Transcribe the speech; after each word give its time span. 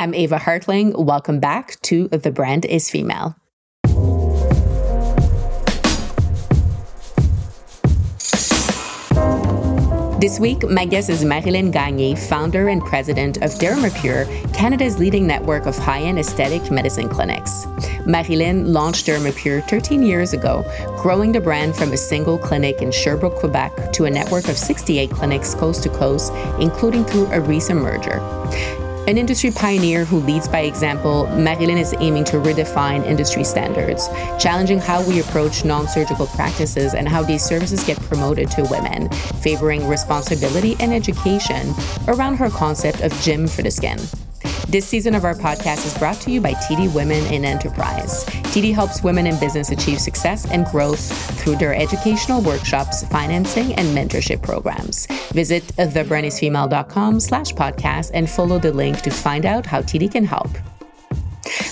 I'm 0.00 0.14
Eva 0.14 0.38
Hartling. 0.38 0.96
Welcome 0.96 1.40
back 1.40 1.78
to 1.82 2.08
The 2.08 2.30
Brand 2.30 2.64
is 2.64 2.88
Female. 2.88 3.36
This 10.18 10.40
week, 10.40 10.66
my 10.70 10.86
guest 10.86 11.10
is 11.10 11.22
Marilyne 11.22 11.70
Gagné, 11.70 12.18
founder 12.18 12.68
and 12.68 12.82
president 12.82 13.42
of 13.42 13.50
Dermapure, 13.58 14.24
Canada's 14.54 14.98
leading 14.98 15.26
network 15.26 15.66
of 15.66 15.76
high 15.76 16.00
end 16.00 16.18
aesthetic 16.18 16.70
medicine 16.70 17.10
clinics. 17.10 17.66
Marilyne 18.06 18.72
launched 18.72 19.04
Dermapure 19.04 19.68
13 19.68 20.02
years 20.02 20.32
ago, 20.32 20.64
growing 21.02 21.30
the 21.30 21.42
brand 21.42 21.76
from 21.76 21.92
a 21.92 21.98
single 21.98 22.38
clinic 22.38 22.80
in 22.80 22.90
Sherbrooke, 22.90 23.34
Quebec, 23.34 23.92
to 23.92 24.06
a 24.06 24.10
network 24.10 24.48
of 24.48 24.56
68 24.56 25.10
clinics 25.10 25.54
coast 25.54 25.82
to 25.82 25.90
coast, 25.90 26.32
including 26.58 27.04
through 27.04 27.26
a 27.32 27.40
recent 27.42 27.82
merger. 27.82 28.18
An 29.08 29.16
industry 29.16 29.50
pioneer 29.50 30.04
who 30.04 30.20
leads 30.20 30.46
by 30.46 30.60
example, 30.60 31.26
Marilyne 31.32 31.78
is 31.78 31.94
aiming 31.98 32.22
to 32.24 32.36
redefine 32.36 33.04
industry 33.04 33.44
standards, 33.44 34.08
challenging 34.38 34.78
how 34.78 35.02
we 35.02 35.20
approach 35.20 35.64
non 35.64 35.88
surgical 35.88 36.26
practices 36.26 36.94
and 36.94 37.08
how 37.08 37.22
these 37.22 37.42
services 37.42 37.82
get 37.82 37.98
promoted 38.02 38.50
to 38.52 38.62
women, 38.70 39.08
favoring 39.42 39.88
responsibility 39.88 40.76
and 40.80 40.92
education 40.92 41.74
around 42.08 42.36
her 42.36 42.50
concept 42.50 43.00
of 43.00 43.12
gym 43.22 43.48
for 43.48 43.62
the 43.62 43.70
skin. 43.70 43.98
This 44.70 44.86
season 44.86 45.16
of 45.16 45.24
our 45.24 45.34
podcast 45.34 45.84
is 45.84 45.98
brought 45.98 46.20
to 46.20 46.30
you 46.30 46.40
by 46.40 46.52
TD 46.52 46.94
Women 46.94 47.26
in 47.34 47.44
Enterprise. 47.44 48.24
TD 48.54 48.72
helps 48.72 49.02
women 49.02 49.26
in 49.26 49.36
business 49.40 49.72
achieve 49.72 50.00
success 50.00 50.48
and 50.48 50.64
growth 50.66 51.10
through 51.40 51.56
their 51.56 51.74
educational 51.74 52.40
workshops, 52.40 53.04
financing, 53.08 53.74
and 53.74 53.88
mentorship 53.88 54.42
programs. 54.42 55.06
Visit 55.32 55.64
thebrandisfemale.com 55.76 57.18
slash 57.18 57.52
podcast 57.52 58.12
and 58.14 58.30
follow 58.30 58.60
the 58.60 58.72
link 58.72 59.02
to 59.02 59.10
find 59.10 59.44
out 59.44 59.66
how 59.66 59.82
TD 59.82 60.12
can 60.12 60.24
help. 60.24 60.50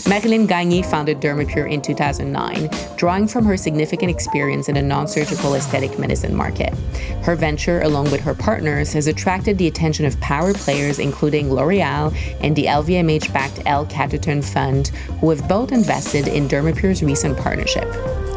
Marilyne 0.08 0.46
Gagné 0.46 0.84
founded 0.84 1.20
Dermapure 1.20 1.70
in 1.70 1.80
2009, 1.82 2.70
drawing 2.96 3.28
from 3.28 3.44
her 3.44 3.56
significant 3.56 4.10
experience 4.10 4.68
in 4.68 4.74
the 4.74 4.82
non 4.82 5.06
surgical 5.08 5.54
aesthetic 5.54 5.98
medicine 5.98 6.34
market. 6.34 6.74
Her 7.22 7.36
venture, 7.36 7.82
along 7.82 8.10
with 8.10 8.20
her 8.20 8.34
partners, 8.34 8.92
has 8.92 9.06
attracted 9.06 9.58
the 9.58 9.66
attention 9.66 10.06
of 10.06 10.18
power 10.20 10.54
players 10.54 10.98
including 10.98 11.52
L'Oreal 11.52 12.14
and 12.40 12.54
the 12.56 12.64
LVMH 12.64 13.32
backed 13.32 13.60
L 13.66 13.86
Catterton 13.86 14.42
Fund, 14.42 14.88
who 15.20 15.30
have 15.30 15.48
both 15.48 15.72
invested 15.72 16.28
in 16.28 16.48
Dermapure's 16.48 17.02
recent 17.02 17.36
partnership. 17.36 17.88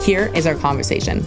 Here 0.02 0.32
is 0.36 0.48
our 0.48 0.56
conversation. 0.56 1.24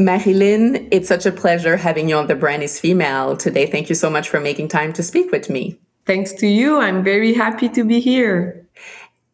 Marilyne, 0.00 0.88
it's 0.90 1.08
such 1.08 1.26
a 1.26 1.30
pleasure 1.30 1.76
having 1.76 2.08
you 2.08 2.16
on 2.16 2.26
The 2.26 2.34
Brand 2.34 2.62
is 2.62 2.80
Female 2.80 3.36
today. 3.36 3.66
Thank 3.66 3.90
you 3.90 3.94
so 3.94 4.08
much 4.08 4.30
for 4.30 4.40
making 4.40 4.68
time 4.68 4.94
to 4.94 5.02
speak 5.02 5.30
with 5.30 5.50
me. 5.50 5.78
Thanks 6.06 6.32
to 6.34 6.46
you. 6.46 6.78
I'm 6.78 7.04
very 7.04 7.34
happy 7.34 7.68
to 7.68 7.84
be 7.84 8.00
here. 8.00 8.66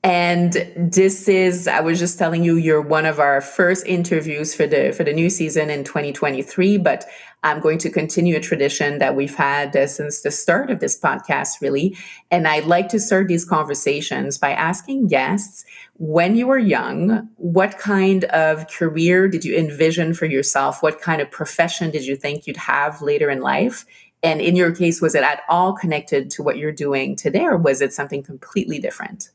And 0.07 0.53
this 0.77 1.29
is, 1.29 1.67
I 1.67 1.81
was 1.81 1.99
just 1.99 2.17
telling 2.17 2.45
you, 2.45 2.55
you're 2.55 2.81
one 2.81 3.07
of 3.07 3.19
our 3.19 3.41
first 3.41 3.85
interviews 3.89 4.55
for 4.55 4.65
the 4.65 4.93
for 4.93 5.03
the 5.03 5.13
new 5.13 5.29
season 5.29 5.69
in 5.69 5.83
2023. 5.83 6.79
But 6.79 7.07
I'm 7.43 7.59
going 7.59 7.79
to 7.79 7.91
continue 7.91 8.37
a 8.37 8.41
tradition 8.41 8.99
that 8.99 9.17
we've 9.17 9.35
had 9.35 9.75
uh, 9.75 9.89
since 9.89 10.23
the 10.23 10.31
start 10.31 10.71
of 10.71 10.79
this 10.79 10.97
podcast, 10.97 11.61
really. 11.61 11.97
And 12.31 12.47
I'd 12.47 12.67
like 12.67 12.89
to 12.91 13.01
start 13.01 13.27
these 13.27 13.45
conversations 13.45 14.39
by 14.39 14.53
asking 14.53 15.09
guests 15.09 15.65
when 15.95 16.37
you 16.37 16.47
were 16.47 16.57
young, 16.57 17.29
what 17.35 17.77
kind 17.77 18.27
of 18.27 18.69
career 18.69 19.27
did 19.27 19.45
you 19.45 19.57
envision 19.57 20.15
for 20.15 20.27
yourself? 20.27 20.85
What 20.85 21.01
kind 21.01 21.21
of 21.21 21.33
profession 21.33 21.91
did 21.91 22.07
you 22.07 22.15
think 22.15 22.47
you'd 22.47 22.59
have 22.59 23.03
later 23.03 23.29
in 23.29 23.41
life? 23.41 23.85
And 24.23 24.41
in 24.41 24.55
your 24.55 24.73
case, 24.73 25.03
was 25.03 25.17
it 25.17 25.25
at 25.25 25.43
all 25.49 25.73
connected 25.73 26.31
to 26.31 26.45
what 26.45 26.59
you're 26.59 26.71
doing 26.71 27.17
today, 27.17 27.45
or 27.45 27.57
was 27.57 27.81
it 27.81 27.93
something 27.93 28.23
completely 28.23 28.79
different? 28.79 29.31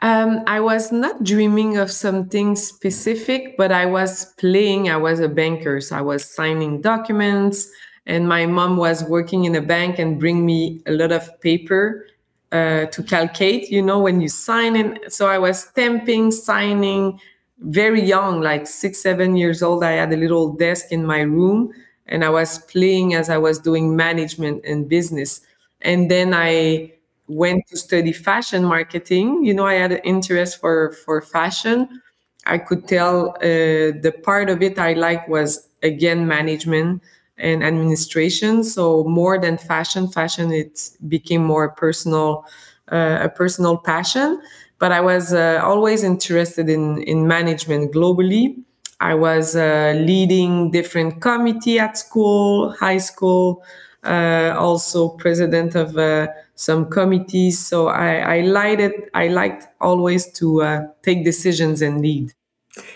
Um, 0.00 0.44
I 0.46 0.60
was 0.60 0.92
not 0.92 1.24
dreaming 1.24 1.76
of 1.76 1.90
something 1.90 2.54
specific, 2.54 3.56
but 3.56 3.72
I 3.72 3.86
was 3.86 4.26
playing. 4.38 4.88
I 4.88 4.96
was 4.96 5.18
a 5.18 5.28
banker, 5.28 5.80
so 5.80 5.96
I 5.96 6.02
was 6.02 6.24
signing 6.24 6.80
documents, 6.80 7.68
and 8.06 8.28
my 8.28 8.46
mom 8.46 8.76
was 8.76 9.02
working 9.02 9.44
in 9.44 9.56
a 9.56 9.60
bank 9.60 9.98
and 9.98 10.18
bring 10.18 10.46
me 10.46 10.80
a 10.86 10.92
lot 10.92 11.10
of 11.10 11.40
paper 11.40 12.06
uh, 12.52 12.86
to 12.86 13.02
calculate. 13.02 13.70
You 13.70 13.82
know, 13.82 13.98
when 13.98 14.20
you 14.20 14.28
sign 14.28 14.76
it. 14.76 15.12
So 15.12 15.26
I 15.26 15.38
was 15.38 15.64
stamping, 15.64 16.30
signing, 16.30 17.20
very 17.58 18.00
young, 18.00 18.40
like 18.40 18.68
six, 18.68 19.00
seven 19.00 19.36
years 19.36 19.62
old. 19.64 19.82
I 19.82 19.92
had 19.92 20.12
a 20.12 20.16
little 20.16 20.52
desk 20.52 20.92
in 20.92 21.04
my 21.04 21.22
room, 21.22 21.72
and 22.06 22.24
I 22.24 22.30
was 22.30 22.60
playing 22.60 23.14
as 23.14 23.28
I 23.28 23.38
was 23.38 23.58
doing 23.58 23.96
management 23.96 24.64
and 24.64 24.88
business. 24.88 25.40
And 25.80 26.08
then 26.08 26.34
I 26.34 26.92
went 27.28 27.66
to 27.68 27.76
study 27.76 28.12
fashion 28.12 28.64
marketing. 28.64 29.44
You 29.44 29.54
know, 29.54 29.66
I 29.66 29.74
had 29.74 29.92
an 29.92 30.00
interest 30.04 30.60
for 30.60 30.92
for 31.04 31.20
fashion. 31.22 32.00
I 32.46 32.58
could 32.58 32.88
tell 32.88 33.30
uh, 33.36 33.92
the 34.04 34.14
part 34.22 34.48
of 34.48 34.62
it 34.62 34.78
I 34.78 34.94
like 34.94 35.28
was 35.28 35.68
again 35.82 36.26
management 36.26 37.02
and 37.36 37.62
administration. 37.62 38.64
So 38.64 39.04
more 39.04 39.38
than 39.38 39.58
fashion, 39.58 40.08
fashion 40.08 40.50
it 40.52 40.90
became 41.06 41.44
more 41.44 41.68
personal, 41.70 42.46
uh, 42.90 43.18
a 43.22 43.28
personal 43.28 43.76
passion. 43.78 44.40
But 44.78 44.92
I 44.92 45.00
was 45.00 45.32
uh, 45.34 45.60
always 45.62 46.04
interested 46.04 46.68
in 46.68 47.02
in 47.02 47.26
management 47.26 47.92
globally. 47.92 48.62
I 49.00 49.14
was 49.14 49.54
uh, 49.54 49.94
leading 49.96 50.70
different 50.70 51.20
committee 51.20 51.78
at 51.78 51.96
school, 51.98 52.72
high 52.72 52.98
school, 52.98 53.62
uh, 54.04 54.54
also 54.58 55.08
president 55.10 55.74
of 55.74 55.96
uh, 55.96 56.28
some 56.58 56.90
committees. 56.90 57.64
So 57.64 57.86
I, 57.86 58.38
I 58.38 58.40
liked 58.40 58.80
it. 58.80 59.08
I 59.14 59.28
liked 59.28 59.68
always 59.80 60.30
to 60.32 60.62
uh, 60.62 60.86
take 61.02 61.24
decisions 61.24 61.80
and 61.82 62.00
lead. 62.00 62.32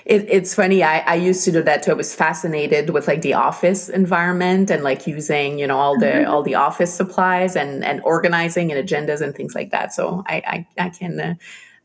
It, 0.04 0.26
it's 0.28 0.52
funny. 0.52 0.82
I, 0.82 0.98
I 0.98 1.14
used 1.14 1.44
to 1.44 1.52
do 1.52 1.62
that 1.62 1.84
too. 1.84 1.92
I 1.92 1.94
was 1.94 2.12
fascinated 2.12 2.90
with 2.90 3.06
like 3.06 3.22
the 3.22 3.34
office 3.34 3.88
environment 3.88 4.68
and 4.68 4.82
like 4.82 5.06
using, 5.06 5.60
you 5.60 5.66
know, 5.68 5.78
all 5.78 5.96
the 5.96 6.06
mm-hmm. 6.06 6.30
all 6.30 6.42
the 6.42 6.56
office 6.56 6.92
supplies 6.92 7.54
and 7.54 7.84
and 7.84 8.00
organizing 8.04 8.72
and 8.72 8.88
agendas 8.88 9.20
and 9.20 9.34
things 9.34 9.54
like 9.54 9.70
that. 9.70 9.92
So 9.92 10.24
I 10.26 10.66
I, 10.78 10.86
I 10.86 10.88
can 10.88 11.20
uh, 11.20 11.34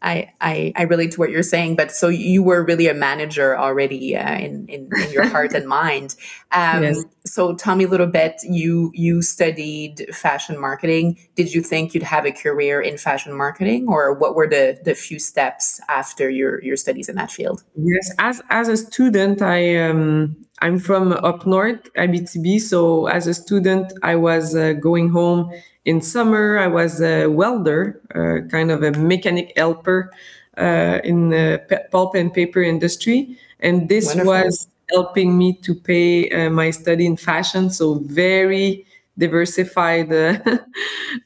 I, 0.02 0.32
I, 0.40 0.74
I 0.76 0.84
relate 0.84 1.12
to 1.14 1.20
what 1.20 1.32
you're 1.32 1.42
saying, 1.42 1.76
but 1.76 1.92
so 1.92 2.08
you 2.08 2.44
were 2.44 2.64
really 2.64 2.88
a 2.88 2.94
manager 2.94 3.58
already 3.58 4.16
uh, 4.16 4.38
in, 4.38 4.68
in, 4.68 4.90
in 4.96 5.12
your 5.12 5.28
heart 5.28 5.54
and 5.54 5.68
mind. 5.68 6.16
Um, 6.54 6.84
yes. 6.84 7.04
So 7.26 7.56
tell 7.56 7.76
me 7.76 7.84
a 7.84 7.90
little 7.90 8.08
bit. 8.08 8.40
You 8.42 8.90
you 8.96 9.22
studied 9.22 10.08
fashion 10.16 10.58
marketing. 10.58 11.18
Did 11.36 11.54
you 11.54 11.62
think 11.62 11.94
you'd 11.94 12.04
have 12.04 12.26
a 12.26 12.32
career 12.32 12.80
in 12.80 12.98
fashion 12.98 13.34
marketing, 13.34 13.88
or 13.90 14.14
what 14.14 14.34
were 14.34 14.48
the 14.48 14.80
the 14.82 14.96
few 14.96 15.20
steps 15.20 15.82
after 15.90 16.30
your 16.30 16.64
your 16.64 16.78
studies 16.78 17.10
in 17.10 17.18
that 17.18 17.32
field? 17.32 17.66
Yes, 17.76 18.14
as 18.18 18.42
as 18.50 18.70
a 18.70 18.78
student, 18.78 19.42
I 19.42 19.90
um, 19.90 20.38
I'm 20.60 20.80
from 20.80 21.14
up 21.14 21.46
north, 21.46 21.94
Abitibi. 21.94 22.60
So 22.60 23.08
as 23.08 23.28
a 23.28 23.34
student, 23.34 23.94
I 24.04 24.16
was 24.16 24.56
uh, 24.56 24.74
going 24.74 25.10
home 25.10 25.52
in 25.88 26.02
summer, 26.02 26.60
I 26.60 26.68
was 26.68 27.02
a 27.02 27.28
welder, 27.28 28.02
uh, 28.14 28.46
kind 28.50 28.72
of 28.72 28.84
a 28.84 28.92
mechanic 28.92 29.54
helper 29.56 30.12
uh, 30.58 31.00
in 31.04 31.30
the 31.30 31.62
pulp 31.92 32.14
and 32.14 32.34
paper 32.34 32.62
industry. 32.62 33.38
And 33.62 33.88
this 33.88 34.08
Wonderful. 34.08 34.34
was 34.34 34.68
helping 34.92 35.38
me 35.38 35.54
to 35.54 35.74
pay 35.74 36.30
uh, 36.30 36.50
my 36.50 36.72
study 36.72 37.06
in 37.06 37.16
fashion. 37.16 37.70
So 37.70 38.00
very 38.00 38.86
diversified 39.18 40.12
uh, 40.14 40.40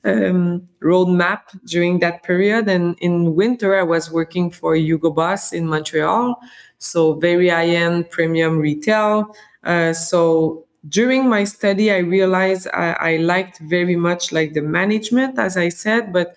um, 0.06 0.68
roadmap 0.82 1.42
during 1.66 2.00
that 2.00 2.22
period. 2.22 2.70
And 2.70 2.96
in 3.00 3.34
winter, 3.34 3.76
I 3.76 3.84
was 3.84 4.12
working 4.12 4.52
for 4.52 4.76
Hugo 4.76 5.10
Boss 5.10 5.54
in 5.54 5.68
Montreal. 5.68 6.40
So 6.82 7.14
very 7.14 7.50
high-end 7.50 8.10
premium 8.10 8.58
retail. 8.60 9.36
Uh, 9.64 9.94
so 9.94 10.66
during 10.90 11.30
my 11.30 11.44
study, 11.44 11.92
I 11.92 12.00
realized 12.00 12.68
I, 12.74 12.94
I 12.94 13.18
liked 13.18 13.60
very 13.60 13.96
much 13.96 14.32
like 14.32 14.54
the 14.54 14.62
management, 14.64 15.38
as 15.38 15.58
I 15.58 15.70
said, 15.70 16.12
but 16.12 16.36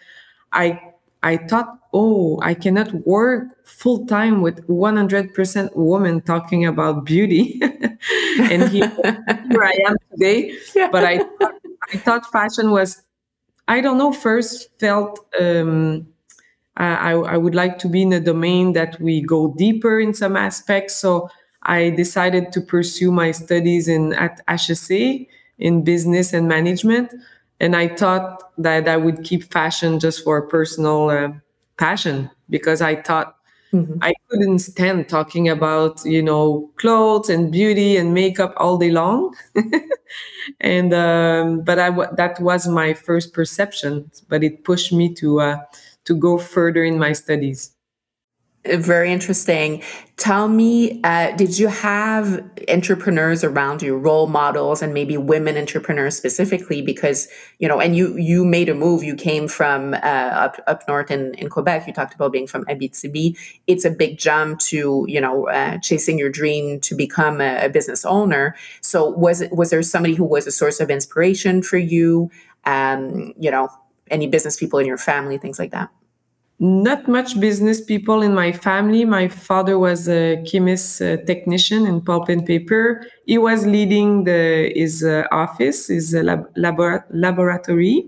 I 0.53 0.81
I 1.23 1.39
thought, 1.39 1.79
oh, 1.95 2.39
I 2.43 2.53
cannot 2.53 2.93
work 3.07 3.45
full 3.65 4.05
time 4.07 4.43
with 4.43 4.67
100% 4.69 5.71
women 5.75 6.21
talking 6.21 6.67
about 6.67 7.07
beauty. 7.07 7.59
and 8.51 8.69
here, 8.69 8.93
here, 9.01 9.25
I 9.63 9.73
am 9.89 9.97
today. 10.11 10.55
But 10.93 11.05
I, 11.05 11.25
I 11.93 11.97
thought 11.99 12.31
fashion 12.31 12.71
was, 12.71 13.03
I 13.69 13.81
don't 13.81 13.99
know, 13.99 14.13
first 14.13 14.69
felt 14.81 15.21
um, 15.41 16.09
I, 16.77 17.13
I 17.13 17.37
would 17.37 17.55
like 17.55 17.79
to 17.81 17.89
be 17.89 18.03
in 18.03 18.13
a 18.13 18.21
domain 18.21 18.73
that 18.73 19.01
we 19.01 19.21
go 19.21 19.55
deeper 19.57 20.01
in 20.01 20.13
some 20.13 20.37
aspects. 20.37 20.97
So 20.97 21.31
I 21.63 21.91
decided 21.91 22.53
to 22.53 22.61
pursue 22.61 23.13
my 23.13 23.31
studies 23.31 23.89
in 23.89 24.13
at 24.15 24.41
HEC 24.49 25.29
in 25.59 25.85
business 25.85 26.33
and 26.33 26.49
management, 26.49 27.15
and 27.61 27.77
I 27.77 27.89
thought 27.89 28.43
that 28.59 28.89
I 28.89 28.97
would 28.97 29.23
keep 29.23 29.53
fashion 29.53 30.01
just 30.01 30.25
for 30.25 30.43
personal 30.43 31.11
uh, 31.11 31.33
passion 31.79 32.31
because 32.51 32.83
I 32.83 32.97
thought 32.97 33.37
Mm-hmm. 33.75 33.99
I 34.03 34.13
couldn't 34.29 34.61
stand 34.61 35.09
talking 35.09 35.49
about, 35.49 36.05
you 36.05 36.23
know, 36.23 36.71
clothes 36.77 37.29
and 37.29 37.51
beauty 37.51 37.97
and 37.97 38.15
makeup 38.15 38.55
all 38.57 38.79
day 38.79 38.93
long. 38.93 39.35
and 40.61 40.95
um, 40.95 41.63
but 41.63 41.81
I 41.81 41.91
that 42.15 42.39
was 42.41 42.69
my 42.69 42.95
first 42.95 43.33
perception, 43.33 44.13
but 44.29 44.45
it 44.45 44.63
pushed 44.63 44.93
me 44.93 45.13
to 45.15 45.41
uh, 45.41 45.57
to 46.05 46.17
go 46.17 46.39
further 46.39 46.85
in 46.85 46.99
my 46.99 47.13
studies. 47.13 47.75
Very 48.67 49.13
interesting. 49.13 49.83
Tell 50.17 50.49
me, 50.49 51.03
uh, 51.05 51.33
did 51.33 51.59
you 51.59 51.69
have 51.69 52.43
entrepreneurs 52.71 53.45
around 53.45 53.83
you, 53.83 53.95
role 53.95 54.27
models, 54.27 54.81
and 54.81 54.95
maybe 54.95 55.19
women 55.19 55.59
entrepreneurs 55.59 56.17
specifically? 56.17 56.81
Because 56.81 57.29
you 57.59 57.69
know, 57.69 57.79
and 57.79 57.95
you 57.95 58.17
you 58.17 58.43
made 58.43 58.71
a 58.71 58.75
move. 58.75 59.05
You 59.05 59.17
came 59.17 59.49
from 59.49 59.93
uh, 59.93 59.97
up 59.97 60.57
up 60.67 60.83
north 60.89 61.11
in, 61.11 61.35
in 61.35 61.51
Quebec. 61.51 61.87
You 61.87 61.93
talked 61.93 62.15
about 62.15 62.33
being 62.33 62.47
from 62.47 62.65
Abitibi. 62.65 63.37
It's 63.67 63.85
a 63.85 63.91
big 63.91 64.17
jump 64.17 64.61
to 64.61 65.05
you 65.09 65.21
know 65.21 65.47
uh, 65.49 65.77
chasing 65.81 66.19
your 66.19 66.31
dream 66.31 66.81
to 66.81 66.95
become 66.95 67.43
a, 67.43 67.67
a, 67.67 67.69
business 67.69 68.07
owner. 68.07 68.57
So 68.81 69.11
was 69.11 69.43
it 69.43 69.53
was 69.53 69.69
there 69.69 69.83
somebody 69.83 70.15
who 70.15 70.25
was 70.25 70.47
a 70.47 70.53
source 70.53 70.81
of 70.81 70.89
inspiration 70.89 71.61
for 71.61 71.77
you? 71.77 72.31
Um, 72.65 73.35
you 73.39 73.51
know, 73.51 73.69
any 74.11 74.27
business 74.27 74.57
people 74.57 74.79
in 74.79 74.87
your 74.87 74.99
family, 74.99 75.39
things 75.39 75.59
like 75.59 75.71
that 75.71 75.91
not 76.59 77.09
much 77.09 77.39
business 77.41 77.81
people 77.81 78.23
in 78.23 78.33
my 78.33 78.53
family. 78.53 79.05
My 79.05 79.29
father 79.29 79.79
was 79.79 80.09
a 80.09 80.43
chemist 80.47 81.03
uh, 81.03 81.17
technician 81.19 81.85
in 81.87 82.01
pulp 82.01 82.29
and 82.29 82.47
paper. 82.47 83.07
He 83.27 83.39
was 83.39 83.67
leading 83.67 84.25
the 84.25 84.73
his 84.75 85.03
uh, 85.03 85.25
office, 85.33 85.89
his 85.89 86.15
uh, 86.15 86.21
lab- 86.23 86.51
labor- 86.57 87.07
laboratory. 87.11 88.07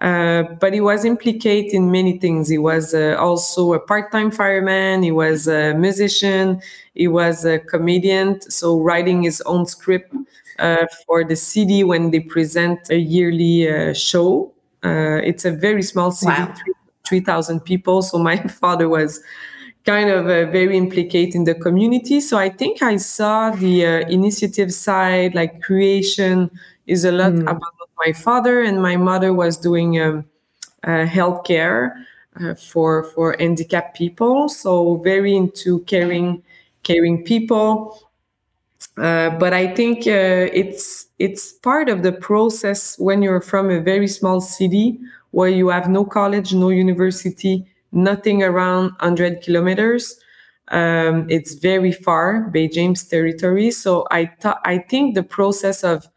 Uh, 0.00 0.42
but 0.60 0.74
he 0.74 0.80
was 0.80 1.04
implicated 1.04 1.72
in 1.72 1.90
many 1.90 2.18
things. 2.18 2.48
He 2.48 2.58
was 2.58 2.92
uh, 2.92 3.16
also 3.18 3.72
a 3.72 3.80
part-time 3.80 4.30
fireman. 4.30 5.02
He 5.02 5.10
was 5.10 5.48
a 5.48 5.72
musician. 5.72 6.60
He 6.94 7.08
was 7.08 7.46
a 7.46 7.58
comedian. 7.58 8.40
So 8.42 8.78
writing 8.78 9.22
his 9.22 9.40
own 9.42 9.64
script 9.64 10.14
uh, 10.58 10.86
for 11.06 11.24
the 11.24 11.36
city 11.36 11.82
when 11.82 12.10
they 12.10 12.20
present 12.20 12.90
a 12.90 12.98
yearly 12.98 13.94
show. 13.94 14.52
It's 14.82 15.44
a 15.44 15.50
very 15.50 15.82
small 15.82 16.10
city, 16.12 16.32
wow 16.32 16.54
3,000 17.06 17.60
people. 17.60 18.02
So 18.02 18.18
my 18.18 18.36
father 18.60 18.88
was 18.88 19.20
kind 19.84 20.10
of 20.10 20.26
uh, 20.26 20.50
very 20.50 20.76
implicated 20.76 21.34
in 21.34 21.44
the 21.44 21.54
community. 21.54 22.20
So 22.20 22.36
I 22.36 22.48
think 22.48 22.82
I 22.82 22.96
saw 22.96 23.50
the 23.50 23.86
uh, 23.86 24.08
initiative 24.08 24.74
side, 24.74 25.34
like 25.34 25.62
creation 25.62 26.50
is 26.86 27.04
a 27.04 27.12
lot 27.12 27.32
mm. 27.32 27.42
about 27.42 27.72
my 28.04 28.12
father, 28.12 28.62
and 28.62 28.82
my 28.82 28.96
mother 28.96 29.32
was 29.32 29.56
doing 29.56 30.00
um, 30.00 30.24
uh, 30.84 31.06
healthcare 31.06 32.04
uh, 32.40 32.54
for 32.54 33.04
for 33.04 33.36
handicapped 33.38 33.96
people. 33.96 34.48
So 34.48 34.96
very 34.96 35.34
into 35.34 35.80
caring 35.80 36.42
caring 36.82 37.24
people. 37.24 38.05
Uh, 38.98 39.30
but 39.30 39.52
I 39.52 39.74
think 39.74 40.06
uh, 40.06 40.48
it's 40.52 41.06
it's 41.18 41.52
part 41.52 41.88
of 41.88 42.02
the 42.02 42.12
process 42.12 42.98
when 42.98 43.22
you're 43.22 43.40
from 43.40 43.70
a 43.70 43.80
very 43.80 44.08
small 44.08 44.40
city 44.40 44.98
where 45.32 45.50
you 45.50 45.68
have 45.68 45.88
no 45.88 46.04
college, 46.04 46.54
no 46.54 46.70
university, 46.70 47.66
nothing 47.92 48.42
around 48.42 48.92
100 49.00 49.42
kilometers. 49.42 50.18
Um, 50.68 51.26
it's 51.28 51.54
very 51.54 51.92
far, 51.92 52.48
Bay 52.50 52.68
James 52.68 53.04
territory. 53.04 53.70
So 53.70 54.06
I 54.10 54.26
thought 54.40 54.60
I 54.64 54.78
think 54.78 55.14
the 55.14 55.22
process 55.22 55.84
of 55.84 56.08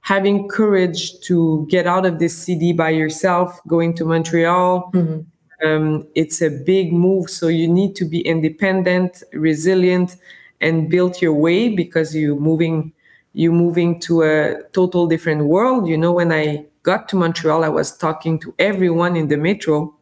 having 0.00 0.48
courage 0.48 1.20
to 1.20 1.66
get 1.68 1.86
out 1.86 2.06
of 2.06 2.18
this 2.18 2.36
city 2.36 2.72
by 2.72 2.90
yourself, 2.90 3.60
going 3.66 3.94
to 3.94 4.04
Montreal, 4.04 4.90
mm-hmm. 4.94 5.66
um, 5.66 6.06
it's 6.14 6.40
a 6.40 6.50
big 6.50 6.92
move. 6.92 7.28
So 7.28 7.48
you 7.48 7.68
need 7.68 7.94
to 7.96 8.04
be 8.04 8.20
independent, 8.20 9.22
resilient, 9.32 10.16
and 10.60 10.88
built 10.90 11.22
your 11.22 11.34
way 11.34 11.74
because 11.74 12.14
you 12.14 12.36
moving 12.36 12.92
you 13.34 13.52
moving 13.52 14.00
to 14.00 14.22
a 14.22 14.62
total 14.72 15.06
different 15.06 15.44
world. 15.44 15.86
You 15.86 15.96
know, 15.96 16.12
when 16.12 16.32
I 16.32 16.66
got 16.82 17.08
to 17.10 17.16
Montreal, 17.16 17.64
I 17.64 17.68
was 17.68 17.96
talking 17.96 18.38
to 18.40 18.54
everyone 18.58 19.14
in 19.16 19.28
the 19.28 19.36
metro 19.36 19.94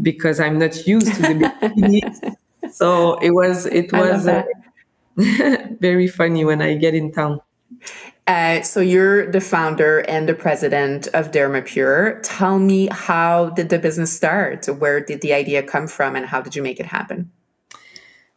because 0.00 0.38
I'm 0.38 0.58
not 0.58 0.86
used 0.86 1.14
to 1.14 1.22
the 1.22 2.36
So 2.72 3.18
it 3.18 3.30
was 3.30 3.66
it 3.66 3.92
was 3.92 4.28
uh, 4.28 4.44
very 5.16 6.06
funny 6.06 6.44
when 6.44 6.62
I 6.62 6.76
get 6.76 6.94
in 6.94 7.12
town. 7.12 7.40
Uh, 8.26 8.62
so 8.62 8.80
you're 8.80 9.28
the 9.30 9.40
founder 9.40 10.00
and 10.00 10.28
the 10.28 10.34
president 10.34 11.08
of 11.08 11.32
Dermapure. 11.32 12.20
Tell 12.22 12.60
me, 12.60 12.88
how 12.92 13.50
did 13.50 13.70
the 13.70 13.78
business 13.78 14.14
start? 14.14 14.66
Where 14.66 15.00
did 15.00 15.20
the 15.20 15.32
idea 15.32 15.64
come 15.64 15.88
from, 15.88 16.14
and 16.14 16.24
how 16.24 16.40
did 16.40 16.54
you 16.54 16.62
make 16.62 16.78
it 16.78 16.86
happen? 16.86 17.30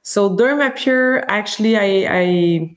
So 0.03 0.35
Dermapure, 0.35 1.23
actually, 1.27 1.77
I, 1.77 2.07
I 2.09 2.75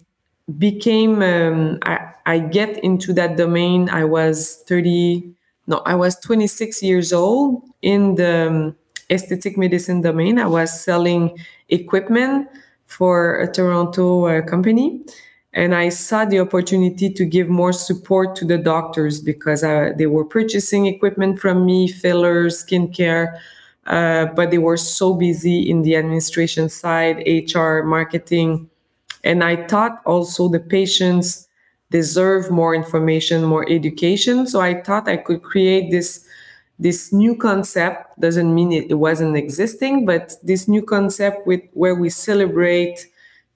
became 0.58 1.22
um, 1.22 1.78
I, 1.82 2.12
I 2.24 2.38
get 2.38 2.82
into 2.84 3.12
that 3.14 3.36
domain. 3.36 3.88
I 3.90 4.04
was 4.04 4.62
30 4.68 5.34
no 5.66 5.82
i 5.84 5.94
was 5.96 6.14
26 6.20 6.82
years 6.82 7.12
old 7.12 7.62
in 7.82 8.14
the 8.14 8.48
um, 8.48 8.76
aesthetic 9.10 9.58
medicine 9.58 10.02
domain. 10.02 10.38
I 10.38 10.46
was 10.46 10.80
selling 10.84 11.36
equipment 11.68 12.48
for 12.84 13.40
a 13.40 13.52
toronto 13.52 14.26
uh, 14.26 14.42
company 14.42 15.02
and 15.52 15.74
i 15.74 15.88
saw 15.88 16.24
the 16.24 16.38
opportunity 16.38 17.12
to 17.12 17.24
give 17.24 17.48
more 17.48 17.72
support 17.72 18.36
to 18.36 18.44
the 18.44 18.58
doctors 18.58 19.20
because 19.20 19.64
uh, 19.64 19.92
they 19.96 20.06
were 20.06 20.24
purchasing 20.24 20.86
equipment 20.86 21.40
from 21.40 21.66
me 21.66 21.88
fillers 21.88 22.64
skincare 22.64 23.36
uh, 23.86 24.26
but 24.26 24.50
they 24.50 24.58
were 24.58 24.76
so 24.76 25.14
busy 25.14 25.70
in 25.70 25.82
the 25.82 25.96
administration 25.96 26.68
side 26.68 27.22
hr 27.54 27.82
marketing. 27.82 28.68
And 29.24 29.42
I 29.42 29.66
thought 29.66 30.02
also 30.04 30.48
the 30.48 30.60
patients 30.60 31.48
deserve 31.90 32.50
more 32.50 32.74
information, 32.74 33.44
more 33.44 33.68
education. 33.68 34.46
So 34.46 34.60
I 34.60 34.82
thought 34.82 35.08
I 35.08 35.16
could 35.16 35.42
create 35.42 35.90
this 35.90 36.24
this 36.78 37.10
new 37.12 37.34
concept. 37.34 38.20
Doesn't 38.20 38.54
mean 38.54 38.72
it, 38.72 38.90
it 38.90 38.94
wasn't 38.94 39.36
existing 39.36 40.04
but 40.04 40.34
this 40.42 40.68
new 40.68 40.82
concept 40.82 41.46
with 41.46 41.62
where 41.72 41.94
we 41.94 42.10
celebrate 42.10 43.06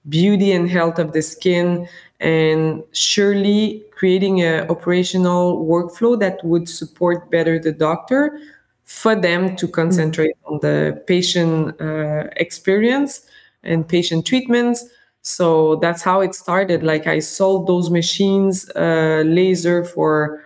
beauty 0.09 0.51
and 0.51 0.69
health 0.69 0.97
of 0.97 1.13
the 1.13 1.21
skin 1.21 1.87
and 2.19 2.83
surely 2.91 3.83
creating 3.91 4.41
an 4.41 4.67
operational 4.69 5.63
workflow 5.65 6.19
that 6.19 6.43
would 6.43 6.67
support 6.67 7.29
better 7.29 7.59
the 7.59 7.71
doctor 7.71 8.39
for 8.85 9.15
them 9.15 9.55
to 9.57 9.67
concentrate 9.67 10.35
on 10.45 10.59
the 10.61 11.01
patient 11.07 11.79
uh, 11.81 12.25
experience 12.35 13.25
and 13.63 13.87
patient 13.87 14.25
treatments. 14.25 14.85
So 15.21 15.75
that's 15.77 16.01
how 16.01 16.21
it 16.21 16.33
started. 16.35 16.83
Like 16.83 17.07
i 17.07 17.19
sold 17.19 17.67
those 17.67 17.89
machines 17.89 18.69
uh, 18.75 19.23
laser 19.25 19.83
for 19.85 20.41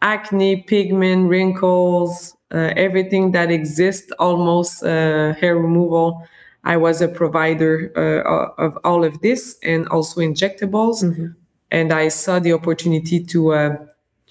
acne 0.00 0.62
pigment 0.62 1.28
wrinkles 1.28 2.34
uh, 2.52 2.72
everything 2.76 3.32
that 3.32 3.50
exists 3.50 4.12
almost 4.18 4.82
uh, 4.82 5.32
hair 5.34 5.56
removal. 5.56 6.26
I 6.64 6.76
was 6.76 7.00
a 7.00 7.08
provider 7.08 7.90
uh, 7.96 8.62
of 8.62 8.78
all 8.84 9.04
of 9.04 9.20
this 9.22 9.58
and 9.62 9.88
also 9.88 10.20
injectables. 10.20 11.02
Mm-hmm. 11.02 11.26
and 11.70 11.90
i 11.92 12.08
saw 12.08 12.38
the 12.38 12.52
opportunity 12.52 13.18
to 13.32 13.40
uh, 13.54 13.76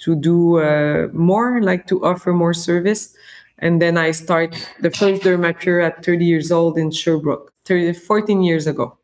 to 0.04 0.16
do 0.16 0.60
uh, 0.60 1.08
more 1.14 1.62
like 1.62 1.88
to 1.88 2.06
offer 2.06 2.32
more 2.34 2.54
service 2.54 3.16
and 3.62 3.82
then 3.82 3.98
i 3.98 4.12
start 4.12 4.56
the 4.80 4.92
first 4.92 5.24
dermapure 5.24 5.86
at 5.86 6.04
30 6.04 6.26
years 6.26 6.52
old 6.52 6.78
in 6.78 6.92
sherbrooke 6.92 7.54
30, 7.66 7.94
14 7.94 8.42
years 8.42 8.68
ago 8.68 8.98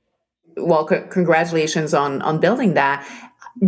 well, 0.57 0.87
c- 0.87 1.01
congratulations 1.09 1.93
on 1.93 2.21
on 2.21 2.39
building 2.39 2.73
that. 2.73 3.07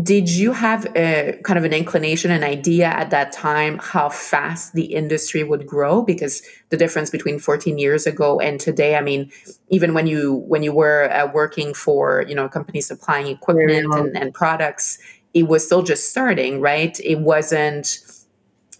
Did 0.03 0.29
you 0.29 0.51
have 0.51 0.86
a 0.96 1.39
kind 1.43 1.58
of 1.58 1.65
an 1.65 1.74
inclination, 1.74 2.29
an 2.29 2.43
idea 2.43 2.86
at 2.86 3.10
that 3.10 3.31
time 3.31 3.79
how 3.81 4.10
fast 4.10 4.74
the 4.74 4.84
industry 4.93 5.43
would 5.43 5.65
grow? 5.65 6.03
Because 6.03 6.43
the 6.69 6.77
difference 6.77 7.10
between 7.10 7.39
14 7.39 7.79
years 7.79 8.05
ago 8.05 8.39
and 8.39 8.60
today, 8.60 8.96
I 8.96 9.01
mean, 9.01 9.31
even 9.69 9.96
when 9.96 10.05
you 10.05 10.36
when 10.48 10.62
you 10.62 10.74
were 10.74 11.12
uh, 11.12 11.31
working 11.31 11.74
for 11.74 12.24
you 12.27 12.36
know 12.36 12.46
a 12.46 12.50
company 12.50 12.81
supplying 12.81 13.27
equipment 13.27 13.93
and, 13.96 14.17
and 14.17 14.34
products, 14.34 15.00
it 15.34 15.48
was 15.48 15.65
still 15.65 15.81
just 15.81 16.10
starting, 16.12 16.62
right? 16.62 17.00
It 17.03 17.19
wasn't 17.19 17.98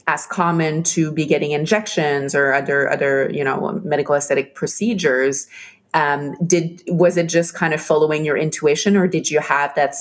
as 0.10 0.26
common 0.26 0.82
to 0.82 1.12
be 1.12 1.24
getting 1.34 1.52
injections 1.52 2.34
or 2.34 2.46
other 2.62 2.90
other 2.96 3.30
you 3.38 3.44
know 3.44 3.58
medical 3.94 4.16
aesthetic 4.16 4.56
procedures 4.56 5.48
um, 5.94 6.36
did 6.54 6.82
was 6.88 7.16
it 7.22 7.28
just 7.38 7.54
kind 7.62 7.74
of 7.76 7.82
following 7.82 8.22
your 8.26 8.38
intuition 8.46 8.98
or 8.98 9.06
did 9.08 9.30
you 9.30 9.40
have 9.40 9.70
that 9.76 9.94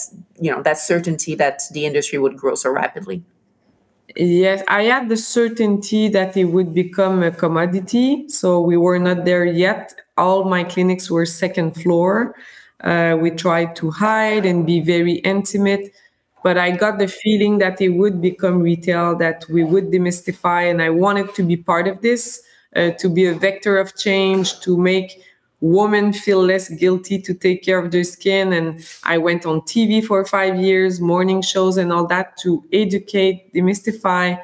you 0.44 0.50
know 0.50 0.60
that 0.62 0.78
certainty 0.78 1.34
that 1.34 1.56
the 1.74 1.84
industry 1.84 2.18
would 2.18 2.36
grow 2.42 2.54
so 2.54 2.70
rapidly? 2.70 3.22
Yes 4.16 4.62
i 4.68 4.82
had 4.92 5.04
the 5.12 5.20
certainty 5.38 6.08
that 6.16 6.30
it 6.42 6.46
would 6.54 6.70
become 6.84 7.22
a 7.22 7.30
commodity 7.30 8.08
so 8.28 8.48
we 8.70 8.76
were 8.76 8.98
not 8.98 9.18
there 9.26 9.44
yet. 9.44 9.84
All 10.16 10.40
my 10.56 10.64
clinics 10.64 11.06
were 11.10 11.26
second 11.26 11.70
floor. 11.82 12.34
Uh, 12.90 13.16
we 13.22 13.30
tried 13.30 13.70
to 13.80 13.90
hide 13.90 14.44
and 14.50 14.66
be 14.72 14.80
very 14.80 15.16
intimate 15.34 15.84
but 16.42 16.56
i 16.58 16.70
got 16.70 16.98
the 16.98 17.08
feeling 17.08 17.58
that 17.58 17.80
it 17.80 17.88
would 17.90 18.20
become 18.20 18.60
retail 18.60 19.16
that 19.16 19.44
we 19.50 19.64
would 19.64 19.90
demystify 19.90 20.70
and 20.70 20.80
i 20.82 20.90
wanted 20.90 21.32
to 21.34 21.42
be 21.42 21.56
part 21.56 21.86
of 21.88 22.00
this 22.00 22.42
uh, 22.76 22.90
to 22.92 23.08
be 23.08 23.26
a 23.26 23.34
vector 23.34 23.78
of 23.78 23.96
change 23.96 24.60
to 24.60 24.76
make 24.76 25.22
women 25.60 26.12
feel 26.12 26.40
less 26.42 26.68
guilty 26.68 27.20
to 27.20 27.34
take 27.34 27.64
care 27.64 27.78
of 27.78 27.90
their 27.90 28.04
skin. 28.04 28.52
And 28.52 28.84
I 29.04 29.18
went 29.18 29.44
on 29.44 29.62
TV 29.62 30.00
for 30.00 30.24
five 30.24 30.56
years, 30.56 31.00
morning 31.00 31.42
shows 31.42 31.76
and 31.78 31.92
all 31.92 32.06
that 32.06 32.36
to 32.38 32.62
educate, 32.72 33.52
demystify, 33.52 34.38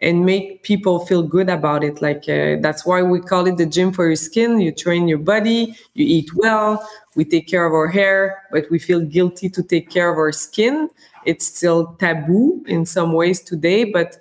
and 0.00 0.26
make 0.26 0.62
people 0.62 1.06
feel 1.06 1.22
good 1.22 1.48
about 1.48 1.82
it. 1.82 2.02
Like 2.02 2.28
uh, 2.28 2.56
that's 2.60 2.84
why 2.84 3.02
we 3.02 3.20
call 3.20 3.46
it 3.46 3.56
the 3.56 3.64
gym 3.66 3.92
for 3.92 4.06
your 4.06 4.16
skin. 4.16 4.60
You 4.60 4.72
train 4.72 5.08
your 5.08 5.18
body, 5.18 5.76
you 5.94 6.04
eat 6.06 6.30
well, 6.34 6.86
we 7.14 7.24
take 7.24 7.48
care 7.48 7.64
of 7.64 7.72
our 7.72 7.88
hair, 7.88 8.42
but 8.52 8.70
we 8.70 8.78
feel 8.78 9.00
guilty 9.00 9.48
to 9.50 9.62
take 9.62 9.88
care 9.88 10.10
of 10.10 10.18
our 10.18 10.32
skin. 10.32 10.90
It's 11.26 11.46
still 11.46 11.96
taboo 11.98 12.64
in 12.66 12.86
some 12.86 13.12
ways 13.12 13.40
today, 13.40 13.84
but 13.84 14.16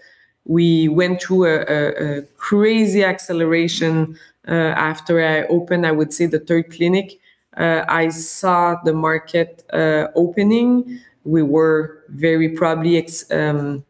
we 0.46 0.88
went 0.90 1.22
through 1.22 1.46
a, 1.46 1.60
a, 1.62 2.18
a 2.20 2.22
crazy 2.38 3.04
acceleration 3.04 4.18
uh, 4.48 4.52
after 4.52 5.26
I 5.26 5.44
opened, 5.48 5.86
I 5.88 5.92
would 5.92 6.14
say, 6.14 6.28
the 6.28 6.40
third 6.40 6.72
clinic. 6.72 7.20
Uh, 7.58 7.84
I 7.88 8.10
saw 8.10 8.76
the 8.84 8.94
market 8.94 9.64
uh, 9.74 10.08
opening. 10.16 11.00
We 11.24 11.42
were 11.42 12.04
very 12.10 12.50
probably 12.50 12.98
ex- 12.98 13.30
um, 13.32 13.84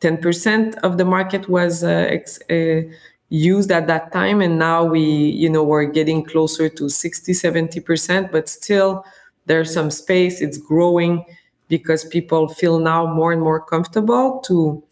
10% 0.00 0.76
of 0.82 0.98
the 0.98 1.04
market 1.04 1.48
was 1.48 1.84
uh, 1.84 1.88
ex- 1.88 2.40
uh, 2.50 2.82
used 3.28 3.70
at 3.70 3.86
that 3.88 4.12
time 4.12 4.40
and 4.40 4.56
now 4.58 4.84
we 4.84 5.00
you 5.02 5.50
know 5.50 5.64
we're 5.64 5.84
getting 5.84 6.22
closer 6.22 6.68
to 6.68 6.88
60 6.88 7.32
70% 7.32 8.30
but 8.30 8.48
still 8.48 9.04
there's 9.46 9.72
some 9.74 9.90
space 9.90 10.40
it's 10.40 10.58
growing 10.58 11.24
because 11.68 12.04
people 12.04 12.48
feel 12.48 12.78
now 12.78 13.06
more 13.06 13.32
and 13.32 13.42
more 13.42 13.60
comfortable 13.60 14.40
to 14.46 14.82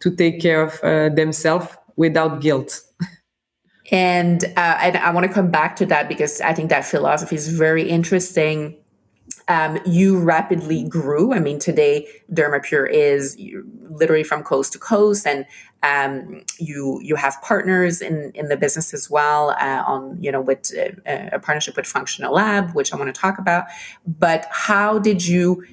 to 0.00 0.14
take 0.14 0.40
care 0.40 0.62
of 0.62 0.80
uh, 0.82 1.08
themselves 1.14 1.68
without 1.96 2.40
guilt 2.40 2.82
and 3.90 4.44
uh, 4.56 4.78
and 4.80 4.96
I 4.96 5.10
want 5.10 5.26
to 5.26 5.32
come 5.32 5.50
back 5.50 5.76
to 5.76 5.86
that 5.86 6.08
because 6.08 6.40
I 6.40 6.52
think 6.54 6.70
that 6.70 6.84
philosophy 6.84 7.36
is 7.36 7.48
very 7.48 7.88
interesting 7.88 8.76
um, 9.48 9.78
you 9.84 10.18
rapidly 10.18 10.84
grew. 10.84 11.32
I 11.34 11.38
mean, 11.38 11.58
today 11.58 12.06
Dermapure 12.32 12.90
is 12.90 13.36
literally 13.90 14.24
from 14.24 14.42
coast 14.42 14.72
to 14.72 14.78
coast, 14.78 15.26
and 15.26 15.44
um, 15.82 16.42
you 16.58 17.00
you 17.02 17.14
have 17.16 17.36
partners 17.42 18.00
in 18.00 18.32
in 18.34 18.48
the 18.48 18.56
business 18.56 18.94
as 18.94 19.10
well. 19.10 19.50
Uh, 19.50 19.82
on 19.86 20.16
you 20.22 20.32
know 20.32 20.40
with 20.40 20.72
uh, 20.76 21.28
a 21.32 21.38
partnership 21.38 21.76
with 21.76 21.86
Functional 21.86 22.32
Lab, 22.32 22.72
which 22.72 22.92
I 22.92 22.96
want 22.96 23.14
to 23.14 23.20
talk 23.20 23.38
about. 23.38 23.66
But 24.06 24.46
how 24.50 24.98
did 24.98 25.26
you? 25.26 25.64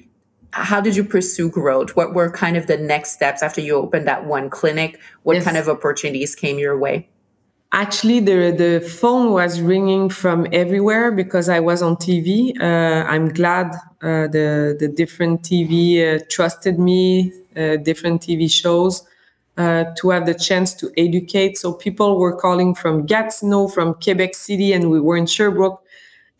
How 0.52 0.80
did 0.80 0.96
you 0.96 1.04
pursue 1.04 1.48
growth? 1.48 1.96
What 1.96 2.14
were 2.14 2.30
kind 2.30 2.56
of 2.56 2.66
the 2.66 2.76
next 2.76 3.12
steps 3.12 3.42
after 3.42 3.60
you 3.60 3.74
opened 3.74 4.06
that 4.06 4.26
one 4.26 4.50
clinic? 4.50 4.98
What 5.22 5.34
yes. 5.34 5.44
kind 5.44 5.56
of 5.56 5.68
opportunities 5.68 6.34
came 6.34 6.58
your 6.58 6.78
way? 6.78 7.08
Actually, 7.74 8.20
the 8.20 8.50
the 8.50 8.86
phone 8.86 9.32
was 9.32 9.62
ringing 9.62 10.10
from 10.10 10.46
everywhere 10.52 11.10
because 11.10 11.48
I 11.48 11.60
was 11.60 11.80
on 11.80 11.96
TV. 11.96 12.52
Uh, 12.60 13.06
I'm 13.08 13.30
glad 13.30 13.74
uh, 14.02 14.28
the 14.28 14.76
the 14.78 14.88
different 14.88 15.42
TV 15.42 15.72
uh, 16.04 16.22
trusted 16.28 16.78
me, 16.78 17.32
uh, 17.56 17.76
different 17.76 18.20
TV 18.20 18.50
shows, 18.50 19.08
uh, 19.56 19.84
to 19.96 20.10
have 20.10 20.26
the 20.26 20.34
chance 20.34 20.74
to 20.74 20.92
educate. 20.98 21.56
So 21.56 21.72
people 21.72 22.18
were 22.18 22.36
calling 22.36 22.74
from 22.74 23.06
Gatineau, 23.06 23.68
from 23.68 23.94
Quebec 23.94 24.34
City, 24.34 24.74
and 24.74 24.90
we 24.90 25.00
were 25.00 25.16
in 25.16 25.26
Sherbrooke. 25.26 25.81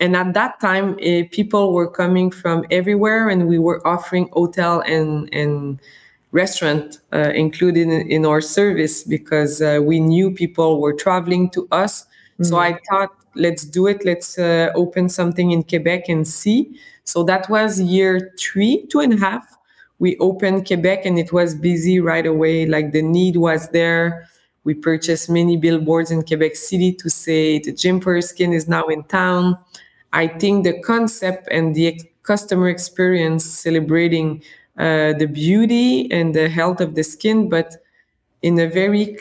And 0.01 0.17
at 0.17 0.35
that 0.35 0.61
time, 0.61 0.95
uh, 0.95 1.29
people 1.31 1.73
were 1.73 1.89
coming 1.89 2.31
from 2.31 2.65
everywhere, 2.71 3.29
and 3.29 3.47
we 3.47 3.59
were 3.59 3.87
offering 3.87 4.29
hotel 4.33 4.81
and 4.81 5.33
and 5.33 5.81
restaurant 6.33 6.99
uh, 7.13 7.31
included 7.35 7.89
in, 7.89 8.11
in, 8.11 8.27
our 8.27 8.41
service 8.41 9.05
because 9.05 9.61
uh, 9.61 9.79
we 9.83 10.01
knew 10.01 10.31
people 10.31 10.81
were 10.81 10.95
traveling 10.95 11.51
to 11.51 11.69
us. 11.71 12.05
Mm-hmm. 12.05 12.45
So 12.45 12.59
I 12.59 12.79
thought, 12.89 13.11
let's 13.35 13.65
do 13.65 13.87
it. 13.87 14.05
Let's 14.05 14.39
uh, 14.39 14.73
open 14.75 15.09
something 15.09 15.51
in 15.51 15.63
Quebec 15.63 16.09
and 16.09 16.27
see. 16.27 16.79
So 17.05 17.23
that 17.25 17.49
was 17.49 17.81
year 17.81 18.33
three, 18.39 18.87
two 18.91 19.01
and 19.01 19.13
a 19.13 19.19
half. 19.19 19.59
We 19.99 20.17
opened 20.19 20.67
Quebec 20.67 21.05
and 21.05 21.19
it 21.19 21.33
was 21.33 21.55
busy 21.55 22.01
right 22.01 22.27
away. 22.27 22.67
Like 22.67 22.93
the 22.93 23.03
need 23.03 23.37
was 23.37 23.69
there. 23.69 24.27
We 24.65 24.75
purchased 24.75 25.29
many 25.29 25.57
billboards 25.57 26.11
in 26.11 26.23
Quebec 26.23 26.57
City 26.57 26.93
to 26.95 27.11
say 27.11 27.59
the 27.59 27.73
gym 27.73 28.01
for 28.01 28.21
skin 28.21 28.53
is 28.53 28.69
now 28.69 28.85
in 28.85 29.05
town. 29.05 29.59
I 30.13 30.29
think 30.29 30.65
the 30.65 30.81
concept 30.81 31.49
and 31.51 31.75
the 31.75 32.01
customer 32.23 32.69
experience 32.69 33.45
celebrating 33.45 34.43
uh, 34.79 35.13
the 35.15 35.27
beauty 35.27 36.11
and 36.13 36.35
the 36.35 36.49
health 36.49 36.81
of 36.81 36.95
the 36.95 37.03
skin, 37.05 37.49
but 37.49 37.77
in 38.43 38.59
a 38.59 38.69
very, 38.69 39.19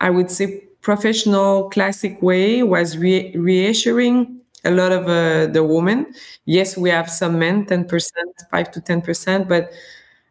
I 0.00 0.10
would 0.10 0.30
say, 0.30 0.62
professional, 0.80 1.70
classic 1.70 2.20
way, 2.22 2.62
was 2.62 2.96
re- 2.98 3.34
reassuring 3.36 4.40
a 4.64 4.70
lot 4.70 4.92
of 4.92 5.04
uh, 5.08 5.46
the 5.52 5.64
women. 5.64 6.12
Yes, 6.44 6.76
we 6.76 6.90
have 6.90 7.10
some 7.10 7.38
men, 7.38 7.66
10%, 7.66 8.28
5 8.50 8.70
to 8.72 8.80
10%, 8.80 9.48
but 9.48 9.70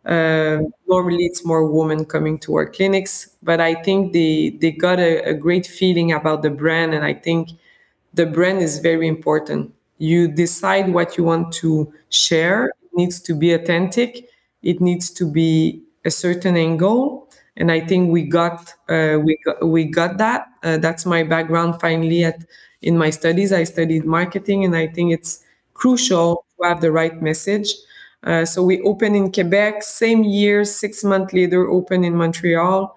uh, 0.06 0.60
normally 0.88 1.26
it's 1.26 1.46
more 1.46 1.66
women 1.70 2.06
coming 2.06 2.40
to 2.40 2.56
our 2.56 2.66
clinics. 2.66 3.30
But 3.44 3.60
I 3.60 3.76
think 3.76 4.14
they, 4.14 4.50
they 4.62 4.72
got 4.72 5.00
a, 5.00 5.30
a 5.30 5.34
great 5.34 5.66
feeling 5.68 6.12
about 6.14 6.44
the 6.44 6.50
brand, 6.50 6.94
and 6.94 7.04
I 7.06 7.14
think 7.14 7.50
the 8.14 8.26
brand 8.26 8.60
is 8.60 8.80
very 8.80 9.08
important. 9.08 9.74
You 9.98 10.28
decide 10.28 10.94
what 10.94 11.18
you 11.18 11.24
want 11.24 11.54
to 11.56 11.92
share, 12.10 12.68
it 12.68 12.90
needs 12.94 13.20
to 13.22 13.36
be 13.36 13.54
authentic. 13.54 14.30
It 14.64 14.82
needs 14.82 15.10
to 15.12 15.26
be 15.30 15.84
a 16.06 16.12
certain 16.12 16.56
angle. 16.56 17.30
And 17.60 17.72
i 17.72 17.80
think 17.80 18.12
we 18.12 18.24
got 18.24 18.74
uh, 18.88 19.18
we 19.24 19.38
we 19.64 19.86
got 19.86 20.18
that. 20.20 20.48
Uh, 20.64 20.78
that's 20.78 21.06
my 21.06 21.24
background 21.24 21.82
finally 21.82 22.24
at 22.24 22.38
in 22.82 22.98
my 22.98 23.10
studies. 23.10 23.52
I 23.52 23.64
studied 23.64 24.06
marketing 24.06 24.64
and 24.64 24.76
i 24.76 24.88
think 24.88 25.12
it's 25.12 25.44
crucial 25.74 26.46
to 26.60 26.68
have 26.68 26.82
the 26.82 26.92
right 26.92 27.20
message. 27.22 27.74
Uh, 28.24 28.46
so 28.46 28.64
we 28.64 28.82
opened 28.82 29.16
in 29.16 29.32
quebec 29.32 29.84
same 29.84 30.24
year 30.24 30.66
six 30.66 31.04
months 31.04 31.34
later 31.34 31.70
open 31.70 32.04
in 32.04 32.16
montreal. 32.16 32.96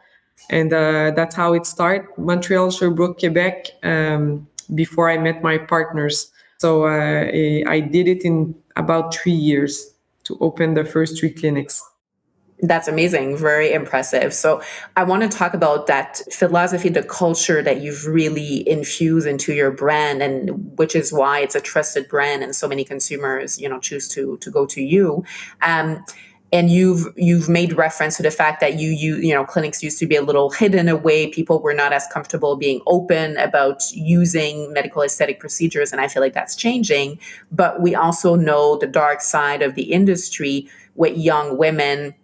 And 0.51 0.73
uh, 0.73 1.13
that's 1.13 1.37
how 1.37 1.53
it 1.53 1.67
started. 1.67 2.07
Montreal 2.17 2.71
sherbrooke 2.71 3.19
quebec 3.19 3.67
um, 3.83 4.47
before 4.75 5.11
i 5.11 5.19
met 5.19 5.43
my 5.43 5.59
partners 5.59 6.31
so 6.61 6.85
uh, 6.85 7.25
i 7.77 7.81
did 7.81 8.07
it 8.07 8.23
in 8.25 8.55
about 8.77 9.15
three 9.15 9.39
years 9.51 9.95
to 10.25 10.39
open 10.41 10.75
the 10.75 10.85
first 10.85 11.19
three 11.19 11.31
clinics. 11.31 11.83
That's 12.63 12.89
amazing. 12.89 13.39
Very 13.39 13.73
impressive. 13.73 14.35
So, 14.35 14.61
I 14.95 15.03
want 15.05 15.23
to 15.23 15.31
talk 15.31 15.55
about 15.55 15.87
that 15.87 16.21
philosophy, 16.31 16.91
the 16.91 17.03
culture 17.03 17.63
that 17.63 17.81
you've 17.81 18.07
really 18.07 18.69
infused 18.69 19.27
into 19.27 19.55
your 19.55 19.71
brand, 19.71 20.23
and 20.23 20.79
which 20.79 20.95
is 20.95 21.11
why 21.11 21.41
it's 21.41 21.55
a 21.55 21.61
trusted 21.61 22.07
brand, 22.09 22.43
and 22.43 22.55
so 22.55 22.69
many 22.69 22.85
consumers, 22.85 23.59
you 23.59 23.67
know, 23.67 23.81
choose 23.81 24.09
to 24.09 24.37
to 24.39 24.51
go 24.51 24.67
to 24.67 24.83
you. 24.83 25.25
Um, 25.63 26.05
and 26.53 26.71
you've 26.71 27.13
you've 27.17 27.49
made 27.49 27.73
reference 27.75 28.17
to 28.17 28.23
the 28.23 28.31
fact 28.31 28.61
that 28.61 28.75
you 28.75 28.91
you 28.91 29.17
you 29.17 29.33
know 29.33 29.45
clinics 29.45 29.83
used 29.83 29.99
to 29.99 30.07
be 30.07 30.17
a 30.17 30.23
little 30.23 30.51
hidden 30.51 30.89
away. 30.89 31.29
People 31.29 31.61
were 31.61 31.75
not 31.75 31.93
as 31.93 32.07
comfortable 32.13 32.57
being 32.57 32.81
open 32.87 33.37
about 33.37 33.83
using 33.93 34.73
medical 34.73 35.03
aesthetic 35.03 35.39
procedures 35.39 35.93
and 35.93 36.01
i 36.01 36.09
feel 36.09 36.23
like 36.23 36.35
that's 36.35 36.57
changing. 36.57 37.19
But 37.53 37.81
we 37.81 37.95
also 37.95 38.35
know 38.35 38.77
the 38.77 38.87
dark 38.87 39.21
side 39.21 39.63
of 39.63 39.75
the 39.75 39.93
industry 39.93 40.69
with 40.97 41.17
young 41.17 41.57
women 41.57 42.15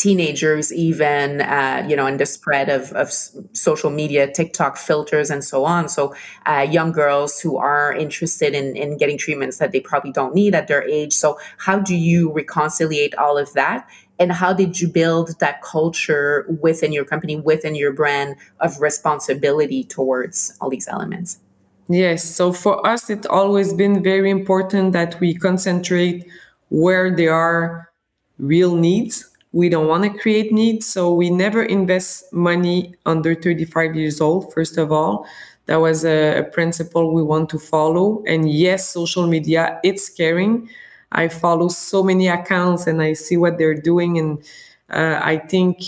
teenagers 0.00 0.72
even 0.72 1.42
uh, 1.42 1.84
you 1.86 1.94
know 1.94 2.06
and 2.06 2.18
the 2.18 2.24
spread 2.24 2.70
of, 2.70 2.90
of 2.92 3.12
social 3.52 3.90
media 3.90 4.32
tiktok 4.32 4.78
filters 4.78 5.30
and 5.30 5.44
so 5.44 5.66
on. 5.66 5.88
So 5.90 6.14
uh, 6.46 6.66
young 6.68 6.90
girls 6.90 7.38
who 7.38 7.58
are 7.58 7.92
interested 7.92 8.54
in, 8.54 8.76
in 8.76 8.96
getting 8.96 9.18
treatments 9.18 9.58
that 9.58 9.72
they 9.72 9.80
probably 9.80 10.10
don't 10.10 10.34
need 10.34 10.54
at 10.54 10.68
their 10.68 10.82
age. 10.82 11.12
So 11.12 11.38
how 11.58 11.78
do 11.78 11.94
you 11.94 12.32
reconciliate 12.32 13.14
all 13.16 13.36
of 13.36 13.52
that? 13.52 13.86
And 14.18 14.32
how 14.32 14.54
did 14.54 14.80
you 14.80 14.88
build 14.88 15.38
that 15.40 15.62
culture 15.62 16.46
within 16.60 16.92
your 16.92 17.04
company 17.04 17.36
within 17.36 17.74
your 17.74 17.92
brand 17.92 18.36
of 18.60 18.80
responsibility 18.80 19.84
towards 19.84 20.56
all 20.60 20.70
these 20.70 20.88
elements? 20.88 21.40
Yes. 21.88 22.24
So 22.24 22.52
for 22.52 22.86
us 22.86 23.10
it's 23.10 23.26
always 23.26 23.74
been 23.74 24.02
very 24.02 24.30
important 24.30 24.94
that 24.94 25.20
we 25.20 25.34
concentrate 25.34 26.26
where 26.70 27.14
there 27.14 27.34
are 27.34 27.90
real 28.38 28.74
needs 28.74 29.29
we 29.52 29.68
don't 29.68 29.88
want 29.88 30.04
to 30.04 30.18
create 30.18 30.52
needs 30.52 30.86
so 30.86 31.12
we 31.12 31.30
never 31.30 31.62
invest 31.62 32.32
money 32.32 32.94
under 33.06 33.34
35 33.34 33.96
years 33.96 34.20
old 34.20 34.52
first 34.52 34.78
of 34.78 34.92
all. 34.92 35.26
That 35.66 35.76
was 35.76 36.04
a, 36.04 36.38
a 36.38 36.44
principle 36.44 37.12
we 37.12 37.22
want 37.22 37.48
to 37.50 37.58
follow 37.58 38.22
and 38.26 38.50
yes 38.50 38.88
social 38.88 39.26
media 39.26 39.80
it's 39.82 40.04
scaring. 40.04 40.68
I 41.12 41.28
follow 41.28 41.68
so 41.68 42.02
many 42.04 42.28
accounts 42.28 42.86
and 42.86 43.02
i 43.02 43.14
see 43.14 43.36
what 43.36 43.58
they're 43.58 43.80
doing 43.80 44.18
and 44.18 44.38
uh, 44.90 45.20
i 45.22 45.38
think 45.38 45.82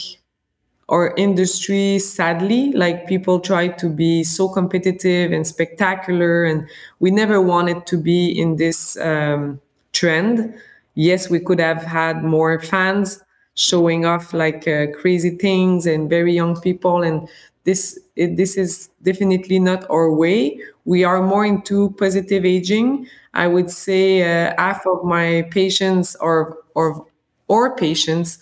our 0.89 1.15
industry 1.17 1.99
sadly 1.99 2.73
like 2.73 3.07
people 3.07 3.41
try 3.41 3.69
to 3.69 3.89
be 3.89 4.23
so 4.23 4.49
competitive 4.49 5.33
and 5.33 5.47
spectacular 5.47 6.45
and 6.45 6.69
we 7.01 7.11
never 7.11 7.41
wanted 7.41 7.87
to 7.87 7.97
be 7.97 8.29
in 8.29 8.57
this 8.57 8.97
um, 8.99 9.61
trend. 9.93 10.55
Yes 10.95 11.31
we 11.31 11.41
could 11.41 11.61
have 11.61 11.83
had 11.83 12.23
more 12.23 12.61
fans 12.61 13.21
showing 13.55 14.07
off 14.07 14.33
like 14.33 14.67
uh, 14.67 14.87
crazy 15.01 15.37
things 15.37 15.87
and 15.87 16.09
very 16.09 16.33
young 16.33 16.59
people 16.61 17.03
and 17.03 17.29
this 17.65 17.99
it, 18.17 18.37
this 18.37 18.57
is 18.57 18.89
definitely 19.03 19.59
not 19.59 19.89
our 19.89 20.13
way. 20.13 20.61
We 20.85 21.05
are 21.05 21.23
more 21.23 21.45
into 21.45 21.91
positive 21.93 22.45
aging. 22.45 23.07
I 23.35 23.47
would 23.47 23.71
say 23.71 24.23
uh, 24.23 24.55
half 24.59 24.85
of 24.87 25.05
my 25.05 25.47
patients 25.51 26.17
or 26.17 26.59
or 26.75 27.07
or 27.47 27.77
patients 27.77 28.39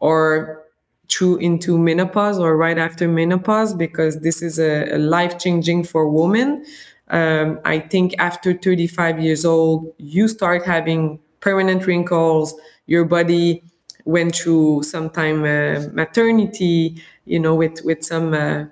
are 0.00 0.62
through 1.08 1.38
into 1.38 1.76
menopause 1.76 2.38
or 2.38 2.56
right 2.56 2.78
after 2.78 3.08
menopause 3.08 3.74
because 3.74 4.20
this 4.20 4.42
is 4.42 4.58
a, 4.58 4.94
a 4.94 4.98
life 4.98 5.38
changing 5.38 5.84
for 5.84 6.08
women. 6.08 6.64
Um, 7.08 7.58
i 7.64 7.80
think 7.80 8.14
after 8.20 8.54
35 8.54 9.18
years 9.18 9.44
old 9.44 9.92
you 9.98 10.28
start 10.28 10.64
having 10.64 11.18
permanent 11.40 11.84
wrinkles 11.84 12.54
your 12.86 13.04
body 13.04 13.64
went 14.04 14.34
through 14.34 14.82
sometime 14.84 15.44
uh, 15.44 15.88
maternity, 15.92 17.02
you 17.24 17.38
know, 17.40 17.54
with 17.54 17.80
with 17.84 18.04
some 18.04 18.34
uh, 18.34 18.64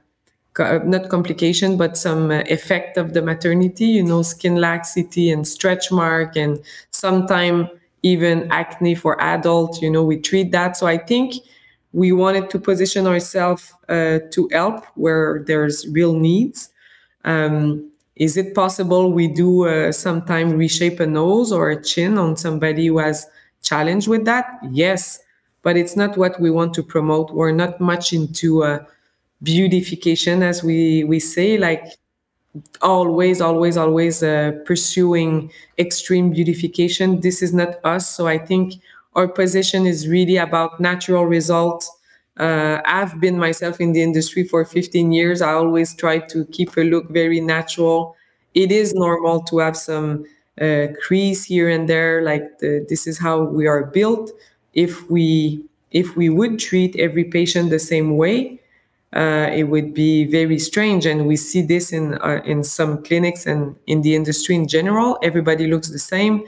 co- 0.55 0.79
not 0.85 1.09
complication, 1.09 1.77
but 1.77 1.97
some 1.97 2.31
uh, 2.31 2.41
effect 2.49 2.97
of 2.97 3.15
the 3.15 3.23
maternity, 3.23 3.87
you 3.87 4.03
know, 4.03 4.23
skin 4.23 4.57
laxity 4.57 5.31
and 5.31 5.47
stretch 5.47 5.91
mark, 5.91 6.37
and 6.37 6.61
sometime 6.91 7.69
even 8.03 8.51
acne 8.51 8.95
for 8.95 9.21
adult. 9.21 9.83
You 9.83 9.91
know, 9.91 10.05
we 10.05 10.19
treat 10.19 10.53
that. 10.53 10.77
So 10.77 10.87
I 10.87 10.99
think 10.99 11.35
we 11.93 12.13
wanted 12.13 12.51
to 12.51 12.59
position 12.59 13.07
ourselves 13.07 13.73
uh, 13.89 14.19
to 14.33 14.49
help 14.53 14.85
where 14.95 15.43
there's 15.47 15.87
real 15.89 16.13
needs. 16.13 16.71
Um, 17.25 17.91
is 18.17 18.37
it 18.37 18.55
possible 18.55 19.13
we 19.13 19.29
do 19.29 19.67
uh, 19.69 19.93
sometime 19.93 20.53
reshape 20.57 21.01
a 21.01 21.07
nose 21.07 21.53
or 21.53 21.71
a 21.71 21.83
chin 21.83 22.19
on 22.19 22.37
somebody 22.37 22.87
who 22.87 22.99
has 22.99 23.27
challenge 23.63 24.09
with 24.09 24.25
that? 24.27 24.59
Yes, 24.71 25.21
but 25.63 25.77
it's 25.77 25.97
not 25.97 26.17
what 26.17 26.41
we 26.41 26.51
want 26.51 26.75
to 26.75 26.83
promote. 26.83 27.31
We're 27.33 27.53
not 27.53 27.81
much 27.81 28.13
into 28.13 28.65
uh, 28.65 28.85
beautification, 29.43 30.43
as 30.43 30.63
we 30.65 31.05
we 31.05 31.21
say, 31.21 31.59
like 31.59 31.85
always, 32.83 33.41
always, 33.41 33.77
always 33.77 34.23
uh, 34.23 34.53
pursuing 34.65 35.51
extreme 35.79 36.31
beautification. 36.31 37.21
This 37.21 37.43
is 37.43 37.53
not 37.53 37.77
us. 37.85 38.09
So 38.17 38.27
I 38.27 38.39
think 38.39 38.75
our 39.15 39.29
position 39.29 39.87
is 39.87 40.09
really 40.09 40.37
about 40.37 40.81
natural 40.81 41.25
results. 41.27 41.91
Uh, 42.37 42.81
I've 42.85 43.21
been 43.21 43.39
myself 43.39 43.81
in 43.81 43.93
the 43.93 44.03
industry 44.03 44.45
for 44.45 44.65
15 44.65 45.13
years. 45.13 45.43
I 45.43 45.53
always 45.53 45.95
try 45.95 46.19
to 46.21 46.45
keep 46.47 46.77
a 46.77 46.83
look 46.83 47.09
very 47.11 47.41
natural. 47.41 48.17
It 48.55 48.71
is 48.73 48.95
normal 48.95 49.41
to 49.45 49.59
have 49.59 49.77
some 49.77 50.25
uh, 50.61 50.89
crease 51.01 51.45
here 51.45 51.69
and 51.69 51.89
there. 51.89 52.23
Like 52.23 52.59
the, 52.59 52.85
this 52.89 53.07
is 53.07 53.19
how 53.19 53.43
we 53.43 53.67
are 53.67 53.85
built. 53.85 54.31
If 54.75 55.09
we 55.11 55.65
if 55.91 56.17
we 56.17 56.29
would 56.29 56.59
treat 56.59 56.97
every 56.97 57.25
patient 57.25 57.71
the 57.71 57.79
same 57.79 58.17
way, 58.17 58.61
uh, 59.15 59.49
it 59.53 59.65
would 59.65 59.95
be 59.95 60.25
very 60.25 60.59
strange. 60.59 61.07
And 61.07 61.27
we 61.27 61.37
see 61.37 61.63
this 61.63 61.93
in 61.93 62.15
uh, 62.15 62.43
in 62.45 62.65
some 62.65 63.03
clinics 63.03 63.47
and 63.47 63.77
in 63.87 64.03
the 64.03 64.15
industry 64.15 64.55
in 64.55 64.69
general. 64.69 65.19
Everybody 65.23 65.67
looks 65.67 65.89
the 65.89 65.99
same. 65.99 66.45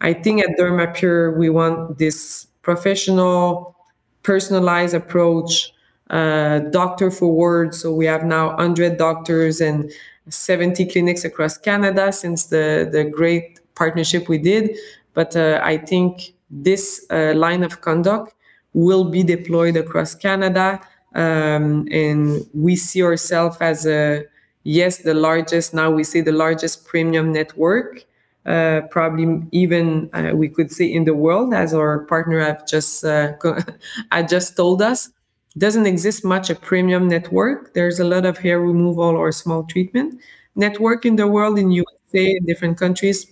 I 0.00 0.14
think 0.14 0.40
at 0.42 0.56
Dermapure 0.58 1.36
we 1.36 1.50
want 1.50 1.98
this 1.98 2.46
professional, 2.62 3.76
personalized 4.22 4.94
approach, 4.94 5.72
uh, 6.08 6.60
doctor 6.70 7.10
forward. 7.10 7.74
So 7.74 7.92
we 7.92 8.06
have 8.06 8.24
now 8.24 8.48
100 8.56 8.96
doctors 8.96 9.60
and 9.60 9.90
70 10.30 10.86
clinics 10.86 11.24
across 11.24 11.58
Canada 11.58 12.12
since 12.12 12.46
the, 12.46 12.88
the 12.90 13.04
great 13.04 13.60
partnership 13.74 14.28
we 14.28 14.38
did. 14.38 14.76
But 15.14 15.36
uh, 15.36 15.60
I 15.62 15.76
think 15.76 16.34
this 16.50 17.06
uh, 17.10 17.34
line 17.34 17.62
of 17.62 17.80
conduct 17.80 18.34
will 18.72 19.04
be 19.04 19.22
deployed 19.22 19.76
across 19.76 20.14
Canada. 20.14 20.80
Um, 21.14 21.88
and 21.90 22.46
we 22.54 22.76
see 22.76 23.02
ourselves 23.02 23.56
as 23.60 23.86
a, 23.86 24.24
yes, 24.62 24.98
the 24.98 25.14
largest, 25.14 25.74
now 25.74 25.90
we 25.90 26.04
see 26.04 26.20
the 26.20 26.32
largest 26.32 26.86
premium 26.86 27.32
network. 27.32 28.04
Uh, 28.46 28.80
probably 28.90 29.46
even 29.52 30.08
uh, 30.14 30.30
we 30.34 30.48
could 30.48 30.72
say 30.72 30.86
in 30.86 31.04
the 31.04 31.14
world, 31.14 31.52
as 31.52 31.74
our 31.74 32.00
partner 32.06 32.40
have 32.40 32.66
just 32.66 33.04
uh, 33.04 33.34
I 34.10 34.22
just 34.22 34.56
told 34.56 34.80
us 34.80 35.10
doesn't 35.58 35.86
exist 35.86 36.24
much 36.24 36.50
a 36.50 36.54
premium 36.54 37.08
network. 37.08 37.74
There's 37.74 38.00
a 38.00 38.04
lot 38.04 38.24
of 38.26 38.38
hair 38.38 38.60
removal 38.60 39.04
or 39.16 39.32
small 39.32 39.64
treatment 39.64 40.20
network 40.56 41.04
in 41.06 41.16
the 41.16 41.26
world 41.28 41.58
in 41.58 41.70
USA, 41.72 42.36
in 42.36 42.44
different 42.46 42.78
countries. 42.78 43.26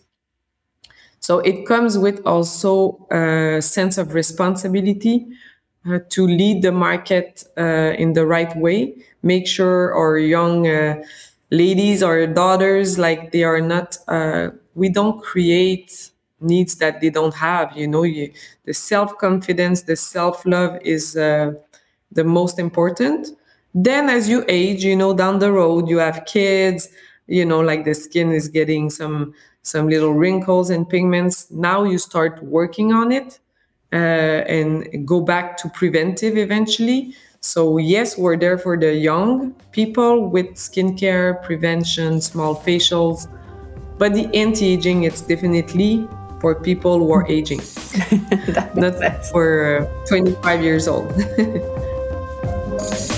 So 1.21 1.41
it 1.41 1.67
comes 1.67 1.99
with 1.99 2.25
also 2.27 3.07
a 3.11 3.61
sense 3.61 3.99
of 3.99 4.15
responsibility 4.15 5.27
uh, 5.89 5.99
to 6.11 6.27
lead 6.27 6.63
the 6.63 6.73
market 6.73 7.45
uh, 7.57 7.95
in 7.99 8.13
the 8.13 8.25
right 8.27 8.55
way. 8.57 8.95
Make 9.23 9.47
sure 9.47 9.95
our 9.95 10.19
young 10.19 10.67
uh, 10.67 11.03
ladies 11.51 12.03
or 12.03 12.27
daughters, 12.27 12.99
like 12.99 13.33
they 13.33 13.43
are 13.43 13.61
not, 13.61 13.99
uh, 14.07 14.51
we 14.75 14.89
don't 14.89 15.23
create 15.23 16.11
needs 16.41 16.77
that 16.77 17.01
they 17.01 17.11
don't 17.11 17.35
have. 17.35 17.77
You 17.77 17.89
know, 17.89 18.05
you, 18.05 18.33
the 18.65 18.73
self 18.73 19.19
confidence, 19.19 19.83
the 19.83 19.97
self 19.97 20.47
love 20.47 20.79
is 20.83 21.17
uh, 21.17 21.55
the 22.13 22.25
most 22.25 22.59
important. 22.59 23.29
Then, 23.75 24.09
as 24.09 24.29
you 24.29 24.45
age, 24.49 24.85
you 24.85 24.97
know, 24.97 25.15
down 25.15 25.39
the 25.39 25.53
road, 25.53 25.89
you 25.89 25.99
have 25.99 26.25
kids, 26.25 26.89
you 27.27 27.45
know, 27.45 27.61
like 27.61 27.85
the 27.85 27.95
skin 27.95 28.33
is 28.33 28.49
getting 28.49 28.91
some 28.91 29.35
some 29.63 29.89
little 29.89 30.15
wrinkles 30.15 30.71
and 30.71 30.89
pigments. 30.89 31.51
Now 31.51 31.85
you 31.85 31.99
start 31.99 32.43
working 32.43 32.93
on 32.93 33.13
it 33.13 33.39
uh, 33.93 33.97
and 33.97 35.07
go 35.07 35.21
back 35.21 35.59
to 35.59 35.69
preventive 35.69 36.39
eventually. 36.39 37.15
So 37.41 37.79
yes, 37.79 38.17
we're 38.17 38.37
there 38.37 38.59
for 38.59 38.77
the 38.77 38.95
young 38.95 39.53
people 39.73 40.29
with 40.29 40.55
skincare, 40.55 41.43
prevention, 41.45 42.21
small 42.21 42.57
facials, 42.57 43.29
but 43.99 44.15
the 44.15 44.27
anti-aging, 44.35 45.05
it's 45.05 45.21
definitely 45.21 46.09
for 46.41 46.55
people 46.55 46.99
who 46.99 47.13
are 47.13 47.27
aging, 47.29 47.59
not 48.75 48.97
sense. 48.99 49.31
for 49.31 49.89
uh, 49.89 50.07
25 50.07 50.63
years 50.63 50.89
old. 50.89 51.13
Thank 52.79 53.13
you. 53.13 53.18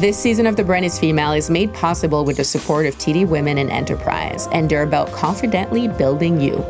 This 0.00 0.18
season 0.18 0.46
of 0.46 0.56
The 0.56 0.64
Brand 0.64 0.86
is 0.86 0.98
Female 0.98 1.32
is 1.32 1.50
made 1.50 1.72
possible 1.74 2.24
with 2.24 2.38
the 2.38 2.44
support 2.44 2.86
of 2.86 2.96
TD 2.96 3.28
Women 3.28 3.58
in 3.58 3.68
Enterprise, 3.68 4.48
and 4.50 4.68
they're 4.68 4.84
about 4.84 5.12
confidently 5.12 5.86
building 5.86 6.40
you. 6.40 6.64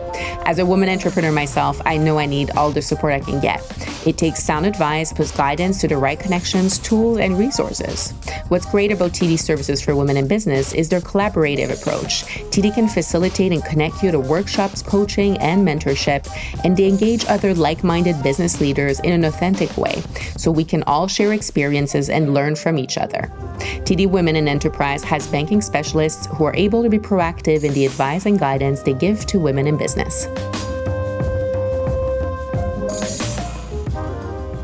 As 0.45 0.59
a 0.59 0.67
woman 0.67 0.89
entrepreneur 0.89 1.31
myself, 1.31 1.81
I 1.87 1.99
know 1.99 2.19
I 2.19 2.27
need 2.27 2.51
all 2.57 2.73
the 2.73 2.83
support 2.83 3.13
I 3.13 3.21
can 3.21 3.41
get. 3.41 3.63
It 4.05 4.19
takes 4.19 4.43
sound 4.43 4.67
advice 4.67 5.13
plus 5.13 5.31
guidance 5.31 5.81
to 5.83 5.89
the 5.89 5.97
right 5.97 6.19
connections, 6.19 6.81
tools, 6.81 7.19
and 7.19 7.39
resources. 7.39 8.13
What's 8.49 8.67
great 8.67 8.91
about 8.91 9.13
TD 9.13 9.39
Services 9.39 9.81
for 9.81 9.95
Women 9.95 10.17
in 10.17 10.27
Business 10.27 10.75
is 10.75 10.89
their 10.89 11.01
collaborative 11.01 11.71
approach. 11.71 12.25
TD 12.51 12.75
can 12.75 12.89
facilitate 12.89 13.53
and 13.53 13.65
connect 13.65 14.03
you 14.03 14.11
to 14.11 14.19
workshops, 14.19 14.83
coaching, 14.83 15.39
and 15.39 15.67
mentorship, 15.67 16.29
and 16.65 16.77
they 16.77 16.89
engage 16.89 17.25
other 17.27 17.55
like 17.55 17.85
minded 17.85 18.21
business 18.25 18.61
leaders 18.61 18.99
in 19.01 19.13
an 19.13 19.25
authentic 19.25 19.77
way 19.77 20.03
so 20.37 20.51
we 20.51 20.65
can 20.65 20.83
all 20.85 21.07
share 21.07 21.33
experiences 21.33 22.11
and 22.11 22.35
learn 22.35 22.57
from 22.57 22.79
each 22.79 22.99
other. 22.99 23.12
TD 23.21 24.09
Women 24.11 24.37
in 24.37 24.49
Enterprise 24.49 25.05
has 25.05 25.27
banking 25.27 25.61
specialists 25.61 26.27
who 26.27 26.45
are 26.45 26.55
able 26.57 26.83
to 26.83 26.89
be 26.89 26.99
proactive 26.99 27.65
in 27.65 27.73
the 27.75 27.87
advice 27.87 28.27
and 28.27 28.39
guidance 28.39 28.83
they 28.83 28.95
give 28.95 29.27
to 29.27 29.39
women 29.39 29.67
in 29.67 29.77
business. 29.77 30.27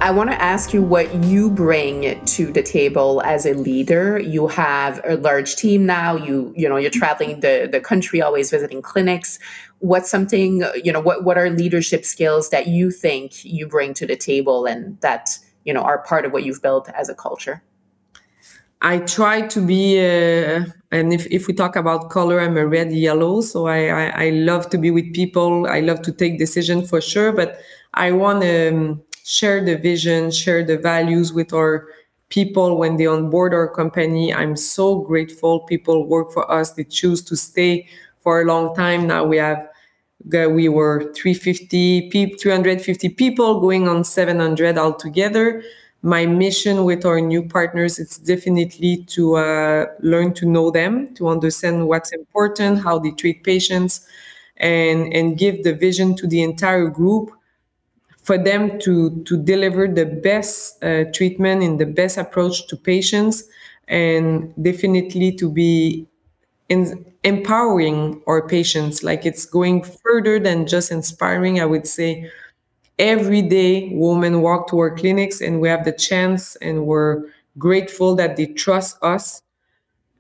I 0.01 0.11
want 0.11 0.31
to 0.31 0.41
ask 0.41 0.73
you 0.73 0.81
what 0.81 1.13
you 1.25 1.51
bring 1.51 2.25
to 2.25 2.53
the 2.53 2.63
table 2.63 3.21
as 3.27 3.45
a 3.45 3.53
leader. 3.53 4.19
You 4.19 4.47
have 4.47 5.03
a 5.05 5.17
large 5.17 5.57
team 5.57 5.85
now. 5.85 6.17
You 6.17 6.55
you 6.57 6.67
know 6.67 6.77
you're 6.77 6.91
traveling 6.91 7.41
the 7.41 7.69
the 7.71 7.81
country, 7.81 8.23
always 8.23 8.51
visiting 8.51 8.81
clinics. 8.81 9.39
What's 9.81 10.09
something 10.09 10.63
you 10.83 10.93
know? 10.93 11.01
What 11.01 11.25
what 11.25 11.37
are 11.37 11.51
leadership 11.51 12.07
skills 12.07 12.49
that 12.51 12.69
you 12.69 12.91
think 12.91 13.45
you 13.45 13.67
bring 13.67 13.93
to 13.95 14.07
the 14.07 14.17
table 14.17 14.65
and 14.65 14.99
that 15.03 15.39
you 15.65 15.75
know 15.75 15.83
are 15.83 15.99
part 15.99 16.25
of 16.25 16.33
what 16.33 16.45
you've 16.45 16.63
built 16.63 16.89
as 16.91 17.11
a 17.11 17.15
culture? 17.15 17.63
I 18.81 18.99
try 18.99 19.43
to 19.49 19.61
be, 19.61 19.99
uh, 19.99 20.65
and 20.93 21.13
if, 21.13 21.27
if 21.31 21.49
we 21.49 21.55
talk 21.55 21.75
about 21.77 22.11
color, 22.11 22.41
I'm 22.41 22.57
a 22.57 22.67
red 22.67 22.93
yellow. 22.93 23.41
So 23.41 23.67
I, 23.67 23.89
I, 23.89 24.27
I 24.27 24.31
love 24.31 24.71
to 24.71 24.79
be 24.79 24.91
with 24.91 25.13
people. 25.13 25.67
I 25.67 25.81
love 25.81 26.03
to 26.03 26.13
take 26.13 26.39
decisions 26.39 26.89
for 26.89 27.01
sure, 27.01 27.33
but 27.33 27.59
I 27.95 28.13
want 28.13 28.43
to 28.43 28.69
um, 28.69 29.03
share 29.25 29.65
the 29.65 29.77
vision, 29.77 30.31
share 30.31 30.65
the 30.65 30.79
values 30.79 31.33
with 31.33 31.53
our 31.53 31.89
people 32.29 32.79
when 32.79 32.97
they 32.97 33.07
onboard 33.07 33.53
our 33.53 33.69
company. 33.69 34.33
I'm 34.33 34.55
so 34.55 35.01
grateful. 35.01 35.61
People 35.61 36.07
work 36.07 36.33
for 36.33 36.49
us. 36.51 36.73
They 36.73 36.85
choose 36.85 37.23
to 37.25 37.37
stay 37.37 37.89
for 38.21 38.41
a 38.41 38.45
long 38.45 38.75
time. 38.77 39.07
Now 39.07 39.25
we 39.25 39.39
have 39.39 39.69
we 40.25 40.69
were 40.69 41.13
350 41.15 42.11
people 42.11 42.37
350 42.39 43.09
people 43.11 43.61
going 43.61 43.89
on 43.89 44.05
700 44.05 44.77
altogether 44.77 45.63
my 46.03 46.27
mission 46.27 46.85
with 46.85 47.05
our 47.05 47.21
new 47.21 47.43
partners 47.49 47.99
is 47.99 48.19
definitely 48.19 49.05
to 49.09 49.37
uh, 49.37 49.87
learn 50.01 50.33
to 50.35 50.47
know 50.47 50.71
them, 50.71 51.15
to 51.15 51.29
understand 51.29 51.89
what's 51.89 52.13
important, 52.13 52.83
how 52.85 52.99
they 52.99 53.11
treat 53.11 53.43
patients, 53.45 54.07
and 54.57 55.13
and 55.13 55.39
give 55.39 55.65
the 55.65 55.75
vision 55.75 56.15
to 56.17 56.27
the 56.27 56.43
entire 56.43 56.87
group 56.89 57.31
for 58.23 58.37
them 58.39 58.79
to 58.81 59.23
to 59.25 59.37
deliver 59.37 59.89
the 59.89 60.05
best 60.07 60.83
uh, 60.85 61.05
treatment 61.15 61.63
and 61.63 61.79
the 61.81 61.87
best 61.87 62.19
approach 62.19 62.67
to 62.69 62.77
patients 62.77 63.45
and 63.89 64.53
definitely 64.63 65.33
to 65.33 65.51
be 65.51 66.07
in 66.69 67.05
empowering 67.25 68.23
our 68.27 68.47
patients. 68.47 69.03
Like 69.03 69.27
it's 69.27 69.45
going 69.47 69.85
further 69.85 70.39
than 70.41 70.67
just 70.67 70.93
inspiring 70.93 71.61
i 71.61 71.67
would 71.67 71.87
say 71.87 72.31
every 72.99 73.43
day 73.43 73.91
women 73.93 74.43
walk 74.43 74.69
to 74.69 74.79
our 74.79 74.91
clinics 74.91 75.41
and 75.41 75.61
we 75.61 75.69
have 75.69 75.85
the 75.85 75.93
chance 75.93 76.57
and 76.57 76.87
we're 76.87 77.25
grateful 77.59 78.15
that 78.17 78.37
they 78.37 78.47
trust 78.47 78.99
us 79.03 79.43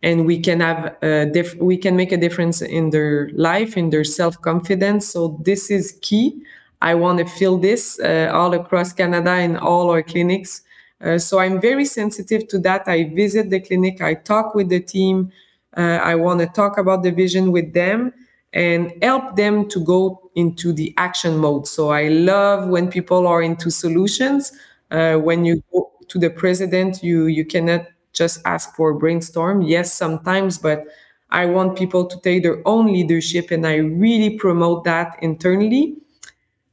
and 0.02 0.26
we 0.26 0.38
can 0.38 0.60
have 0.60 0.96
a 1.02 1.26
diff- 1.26 1.56
we 1.56 1.76
can 1.76 1.96
make 1.96 2.12
a 2.12 2.16
difference 2.16 2.62
in 2.62 2.90
their 2.90 3.30
life 3.30 3.76
in 3.76 3.90
their 3.90 4.04
self-confidence. 4.04 5.08
So 5.08 5.40
this 5.42 5.70
is 5.70 5.98
key. 6.02 6.40
I 6.80 6.94
want 6.94 7.18
to 7.18 7.24
feel 7.24 7.58
this 7.58 7.98
uh, 7.98 8.30
all 8.32 8.54
across 8.54 8.92
canada 8.92 9.36
in 9.38 9.56
all 9.56 9.90
our 9.90 10.02
clinics. 10.02 10.62
Uh, 11.00 11.18
so 11.18 11.38
i'm 11.38 11.60
very 11.60 11.84
sensitive 11.84 12.48
to 12.48 12.58
that. 12.60 12.86
I 12.86 13.04
visit 13.04 13.50
the 13.50 13.60
clinic. 13.60 14.00
I 14.00 14.14
talk 14.14 14.54
with 14.54 14.68
the 14.68 14.80
team. 14.80 15.32
Uh, 15.76 15.98
i 16.02 16.14
want 16.14 16.40
to 16.40 16.46
talk 16.46 16.78
about 16.78 17.02
the 17.02 17.10
vision 17.10 17.52
with 17.52 17.72
them 17.74 18.12
and 18.52 18.92
help 19.02 19.36
them 19.36 19.68
to 19.68 19.80
go 19.84 20.27
into 20.38 20.72
the 20.72 20.94
action 20.96 21.36
mode 21.38 21.66
so 21.66 21.90
i 21.90 22.08
love 22.08 22.68
when 22.68 22.88
people 22.88 23.26
are 23.26 23.42
into 23.42 23.70
solutions 23.70 24.52
uh, 24.90 25.16
when 25.16 25.44
you 25.44 25.62
go 25.72 25.90
to 26.08 26.18
the 26.18 26.30
president 26.30 27.02
you 27.02 27.26
you 27.26 27.44
cannot 27.44 27.86
just 28.14 28.40
ask 28.46 28.74
for 28.74 28.90
a 28.90 28.94
brainstorm. 28.98 29.62
Yes, 29.62 29.92
sometimes, 29.92 30.58
but 30.58 30.82
I 31.30 31.46
want 31.46 31.78
people 31.78 32.06
to 32.06 32.20
take 32.20 32.42
their 32.42 32.66
own 32.66 32.86
leadership, 32.92 33.50
and 33.52 33.66
I 33.66 33.76
really 33.76 34.30
promote 34.38 34.82
that 34.84 35.16
internally. 35.22 35.94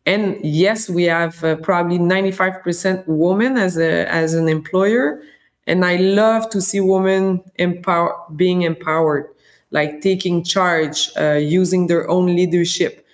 And 0.06 0.38
yes, 0.44 0.90
we 0.90 1.04
have 1.06 1.44
uh, 1.44 1.56
probably 1.58 1.98
95% 1.98 3.04
women 3.08 3.58
as 3.58 3.78
a 3.78 4.08
as 4.12 4.34
an 4.36 4.48
employer, 4.48 5.22
and 5.68 5.84
I 5.84 5.96
love 5.98 6.50
to 6.52 6.62
see 6.62 6.80
women 6.80 7.44
empower 7.56 8.16
being 8.36 8.62
empowered, 8.64 9.28
like 9.72 10.02
taking 10.02 10.44
charge, 10.44 11.10
uh, 11.20 11.34
using 11.34 11.88
their 11.88 12.08
own 12.10 12.28
leadership, 12.28 13.05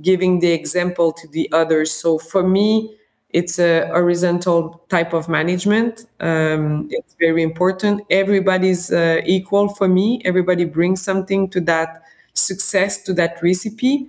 giving 0.00 0.40
the 0.40 0.52
example 0.52 1.12
to 1.12 1.28
the 1.28 1.50
others. 1.52 1.92
So 1.92 2.18
for 2.18 2.42
me, 2.42 2.96
it's 3.30 3.58
a 3.58 3.86
horizontal 3.88 4.84
type 4.88 5.12
of 5.12 5.28
management. 5.28 6.06
Um, 6.20 6.88
it's 6.90 7.14
very 7.18 7.42
important. 7.42 8.02
Everybody's 8.10 8.92
uh, 8.92 9.20
equal 9.26 9.68
for 9.68 9.88
me. 9.88 10.22
Everybody 10.24 10.64
brings 10.64 11.02
something 11.02 11.48
to 11.50 11.60
that 11.62 12.02
success, 12.34 13.02
to 13.04 13.12
that 13.14 13.42
recipe. 13.42 14.08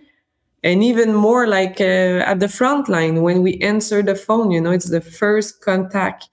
And 0.64 0.84
even 0.84 1.14
more 1.14 1.48
like 1.48 1.80
uh, 1.80 2.26
at 2.26 2.40
the 2.40 2.48
front 2.48 2.90
line, 2.90 3.22
when 3.22 3.42
we 3.44 3.58
answer 3.60 4.02
the 4.02 4.16
phone, 4.16 4.52
you 4.52 4.62
know, 4.62 4.72
it's 4.72 4.90
the 4.90 5.02
first 5.02 5.62
contact. 5.62 6.28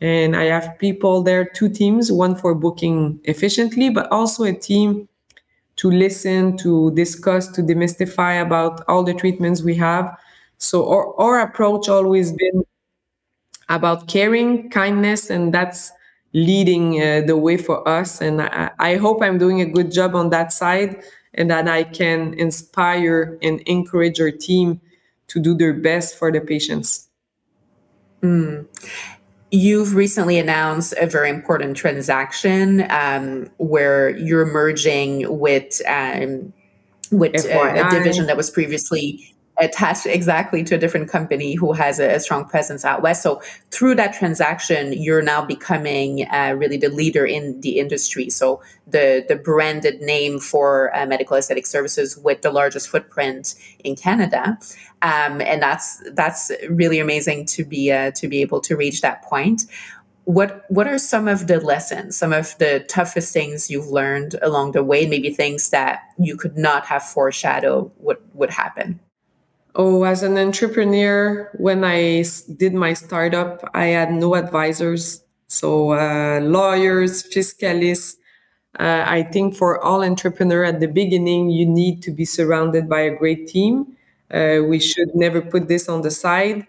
And 0.00 0.36
I 0.36 0.44
have 0.44 0.78
people 0.78 1.22
there, 1.22 1.44
two 1.44 1.68
teams, 1.68 2.12
one 2.12 2.34
for 2.34 2.54
booking 2.54 3.20
efficiently, 3.24 3.90
but 3.90 4.10
also 4.10 4.44
a 4.44 4.52
team 4.52 5.08
to 5.76 5.90
listen, 5.90 6.56
to 6.58 6.90
discuss, 6.92 7.48
to 7.48 7.62
demystify 7.62 8.40
about 8.40 8.84
all 8.88 9.02
the 9.02 9.14
treatments 9.14 9.62
we 9.62 9.74
have 9.74 10.16
so 10.64 10.88
our, 10.88 11.14
our 11.20 11.40
approach 11.40 11.88
always 11.88 12.32
been 12.32 12.64
about 13.68 14.08
caring, 14.08 14.70
kindness, 14.70 15.30
and 15.30 15.52
that's 15.52 15.92
leading 16.32 17.00
uh, 17.00 17.22
the 17.26 17.36
way 17.36 17.56
for 17.56 17.86
us. 17.88 18.20
And 18.20 18.42
I, 18.42 18.70
I, 18.78 18.96
hope 18.96 19.22
I'm 19.22 19.38
doing 19.38 19.60
a 19.60 19.66
good 19.66 19.92
job 19.92 20.14
on 20.14 20.30
that 20.30 20.52
side 20.52 21.02
and 21.34 21.50
that 21.50 21.68
I 21.68 21.84
can 21.84 22.34
inspire 22.34 23.38
and 23.42 23.60
encourage 23.60 24.20
our 24.20 24.30
team 24.30 24.80
to 25.28 25.40
do 25.40 25.54
their 25.54 25.72
best 25.72 26.18
for 26.18 26.32
the 26.32 26.40
patients. 26.40 27.08
Mm. 28.22 28.66
You've 29.54 29.94
recently 29.94 30.36
announced 30.36 30.94
a 31.00 31.06
very 31.06 31.30
important 31.30 31.76
transaction 31.76 32.90
um, 32.90 33.48
where 33.58 34.10
you're 34.10 34.46
merging 34.46 35.38
with 35.38 35.80
um, 35.86 36.52
with 37.12 37.36
uh, 37.36 37.86
a 37.86 37.88
division 37.88 38.26
that 38.26 38.36
was 38.36 38.50
previously 38.50 39.33
attached 39.58 40.06
exactly 40.06 40.64
to 40.64 40.74
a 40.74 40.78
different 40.78 41.08
company 41.08 41.54
who 41.54 41.72
has 41.72 42.00
a, 42.00 42.14
a, 42.14 42.20
strong 42.20 42.44
presence 42.44 42.84
out 42.84 43.02
west. 43.02 43.22
So 43.22 43.40
through 43.70 43.94
that 43.96 44.12
transaction, 44.12 44.92
you're 44.92 45.22
now 45.22 45.44
becoming 45.44 46.26
uh, 46.28 46.54
really 46.56 46.76
the 46.76 46.88
leader 46.88 47.24
in 47.24 47.60
the 47.60 47.78
industry. 47.78 48.30
So 48.30 48.60
the 48.86 49.24
the 49.28 49.36
branded 49.36 50.00
name 50.00 50.40
for 50.40 50.94
uh, 50.96 51.06
medical 51.06 51.36
aesthetic 51.36 51.66
services 51.66 52.16
with 52.18 52.42
the 52.42 52.50
largest 52.50 52.88
footprint 52.88 53.54
in 53.84 53.94
Canada, 53.94 54.58
um, 55.02 55.40
and 55.40 55.62
that's 55.62 56.02
that's 56.12 56.50
really 56.68 56.98
amazing 56.98 57.46
to 57.46 57.64
be 57.64 57.92
uh, 57.92 58.10
to 58.12 58.28
be 58.28 58.40
able 58.40 58.60
to 58.62 58.76
reach 58.76 59.02
that 59.02 59.22
point. 59.22 59.62
What 60.24 60.64
what 60.68 60.88
are 60.88 60.98
some 60.98 61.28
of 61.28 61.46
the 61.46 61.60
lessons, 61.60 62.16
some 62.16 62.32
of 62.32 62.58
the 62.58 62.80
toughest 62.88 63.32
things 63.32 63.70
you've 63.70 63.88
learned 63.88 64.34
along 64.42 64.72
the 64.72 64.82
way? 64.82 65.06
Maybe 65.06 65.30
things 65.30 65.70
that 65.70 66.00
you 66.18 66.36
could 66.36 66.56
not 66.56 66.86
have 66.86 67.04
foreshadowed 67.04 67.92
would 67.98 68.18
would 68.32 68.50
happen. 68.50 69.00
Oh, 69.74 70.04
as 70.04 70.22
an 70.22 70.38
entrepreneur, 70.38 71.50
when 71.58 71.82
I 71.84 72.24
did 72.56 72.74
my 72.74 72.92
startup, 72.94 73.68
I 73.74 73.86
had 73.86 74.12
no 74.12 74.36
advisors. 74.36 75.22
So, 75.48 75.92
uh, 75.92 76.40
lawyers, 76.42 77.24
fiscalists. 77.24 78.16
Uh, 78.78 79.04
I 79.06 79.22
think 79.22 79.56
for 79.56 79.80
all 79.82 80.02
entrepreneur 80.02 80.64
at 80.64 80.80
the 80.80 80.86
beginning, 80.88 81.50
you 81.50 81.66
need 81.66 82.02
to 82.02 82.10
be 82.12 82.24
surrounded 82.24 82.88
by 82.88 83.00
a 83.00 83.16
great 83.16 83.48
team. 83.48 83.96
Uh, 84.30 84.60
we 84.66 84.78
should 84.80 85.14
never 85.14 85.40
put 85.40 85.68
this 85.68 85.88
on 85.88 86.02
the 86.02 86.10
side. 86.10 86.66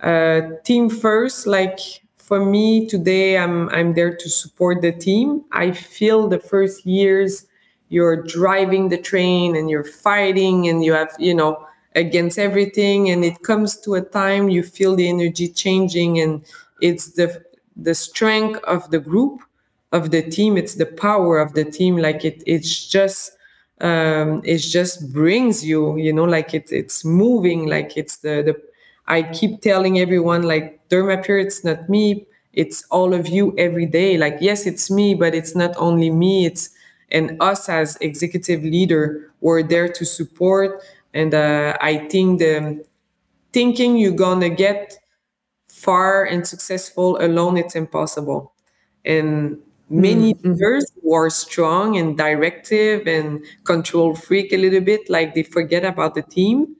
Uh, 0.00 0.42
team 0.64 0.90
first, 0.90 1.46
like 1.46 1.78
for 2.16 2.44
me 2.44 2.86
today, 2.86 3.38
I'm 3.38 3.68
I'm 3.70 3.94
there 3.94 4.14
to 4.14 4.28
support 4.28 4.82
the 4.82 4.92
team. 4.92 5.44
I 5.52 5.70
feel 5.72 6.28
the 6.28 6.38
first 6.38 6.84
years 6.84 7.46
you're 7.88 8.22
driving 8.22 8.88
the 8.88 8.98
train 8.98 9.54
and 9.56 9.70
you're 9.70 9.84
fighting 9.84 10.68
and 10.68 10.84
you 10.84 10.92
have 10.92 11.14
you 11.18 11.34
know 11.34 11.64
against 11.94 12.38
everything 12.38 13.08
and 13.10 13.24
it 13.24 13.42
comes 13.42 13.76
to 13.80 13.94
a 13.94 14.00
time 14.02 14.48
you 14.48 14.62
feel 14.62 14.96
the 14.96 15.08
energy 15.08 15.48
changing 15.48 16.18
and 16.20 16.44
it's 16.80 17.12
the 17.12 17.44
the 17.76 17.94
strength 17.94 18.58
of 18.64 18.90
the 18.90 18.98
group 18.98 19.40
of 19.92 20.10
the 20.10 20.22
team 20.22 20.56
it's 20.56 20.74
the 20.74 20.86
power 20.86 21.38
of 21.38 21.54
the 21.54 21.64
team 21.64 21.96
like 21.96 22.24
it 22.24 22.42
it's 22.46 22.86
just 22.86 23.32
um 23.80 24.40
it 24.44 24.58
just 24.58 25.12
brings 25.12 25.64
you 25.64 25.96
you 25.96 26.12
know 26.12 26.24
like 26.24 26.54
it, 26.54 26.70
it's 26.70 27.04
moving 27.04 27.66
like 27.68 27.96
it's 27.96 28.16
the 28.18 28.42
the 28.42 28.60
i 29.06 29.22
keep 29.22 29.60
telling 29.60 29.98
everyone 29.98 30.42
like 30.42 30.80
dermapure 30.88 31.40
it's 31.42 31.64
not 31.64 31.88
me 31.88 32.26
it's 32.56 32.84
all 32.92 33.12
of 33.14 33.26
you 33.26 33.52
every 33.58 33.84
day. 33.84 34.16
Like 34.16 34.36
yes 34.40 34.64
it's 34.64 34.88
me 34.88 35.12
but 35.16 35.34
it's 35.34 35.56
not 35.56 35.74
only 35.76 36.08
me 36.08 36.46
it's 36.46 36.70
and 37.10 37.36
us 37.40 37.68
as 37.68 37.96
executive 38.00 38.62
leader 38.62 39.32
we're 39.40 39.64
there 39.64 39.88
to 39.88 40.04
support 40.04 40.80
and 41.14 41.32
uh, 41.34 41.76
I 41.80 41.98
think 42.08 42.40
the 42.40 42.84
thinking 43.52 43.96
you're 43.96 44.12
gonna 44.12 44.50
get 44.50 44.98
far 45.68 46.24
and 46.24 46.46
successful 46.46 47.18
alone, 47.20 47.56
it's 47.56 47.76
impossible. 47.76 48.52
And 49.04 49.58
many 49.90 50.34
mm-hmm. 50.34 50.52
leaders 50.52 50.90
who 51.02 51.14
are 51.14 51.30
strong 51.30 51.96
and 51.96 52.18
directive 52.18 53.06
and 53.06 53.44
control 53.64 54.16
freak 54.16 54.52
a 54.52 54.56
little 54.56 54.80
bit, 54.80 55.08
like 55.08 55.34
they 55.34 55.42
forget 55.44 55.84
about 55.84 56.14
the 56.14 56.22
team. 56.22 56.76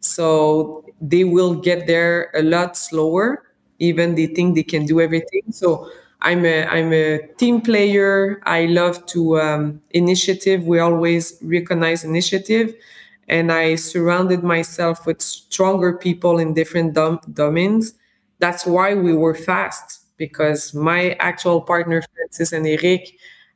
So 0.00 0.84
they 1.00 1.24
will 1.24 1.54
get 1.54 1.86
there 1.86 2.30
a 2.34 2.42
lot 2.42 2.76
slower, 2.76 3.44
even 3.78 4.14
they 4.14 4.26
think 4.26 4.54
they 4.54 4.62
can 4.64 4.86
do 4.86 5.00
everything. 5.00 5.42
So 5.50 5.90
I'm 6.20 6.44
a 6.44 6.64
I'm 6.66 6.92
a 6.92 7.26
team 7.38 7.60
player. 7.60 8.40
I 8.44 8.66
love 8.66 9.06
to 9.06 9.40
um, 9.40 9.80
initiative. 9.90 10.64
We 10.66 10.80
always 10.80 11.38
recognize 11.42 12.04
initiative 12.04 12.74
and 13.28 13.52
I 13.52 13.76
surrounded 13.76 14.42
myself 14.42 15.06
with 15.06 15.20
stronger 15.22 15.92
people 15.96 16.38
in 16.38 16.54
different 16.54 16.94
dom- 16.94 17.20
domains. 17.32 17.94
That's 18.38 18.66
why 18.66 18.94
we 18.94 19.14
were 19.14 19.34
fast 19.34 20.00
because 20.16 20.74
my 20.74 21.12
actual 21.20 21.60
partner, 21.60 22.02
Francis 22.14 22.52
and 22.52 22.66
Eric, 22.66 23.12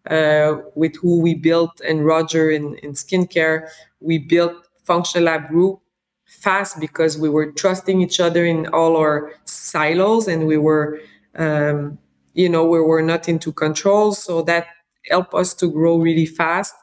uh, 0.09 0.57
with 0.75 0.97
who 0.97 1.21
we 1.21 1.35
built, 1.35 1.81
and 1.87 2.05
Roger 2.05 2.51
in, 2.51 2.77
in 2.79 2.93
skincare, 2.93 3.69
we 4.01 4.19
built 4.19 4.55
Functional 4.85 5.27
Lab 5.27 5.49
Group 5.49 5.81
fast 6.27 6.81
because 6.81 7.19
we 7.19 7.29
were 7.29 7.53
trusting 7.53 8.01
each 8.01 8.19
other 8.21 8.45
in 8.45 8.67
all 8.69 8.97
our 8.97 9.33
silos 9.45 10.27
and 10.29 10.47
we 10.47 10.57
were, 10.57 11.01
um, 11.37 11.99
you 12.35 12.49
know, 12.49 12.65
we 12.65 12.81
were 12.81 13.03
not 13.03 13.29
into 13.29 13.53
control. 13.53 14.13
So 14.13 14.43
that 14.43 14.67
helped 15.11 15.35
us 15.35 15.55
to 15.55 15.71
grow 15.71 15.99
really 15.99 16.27
fast 16.27 16.75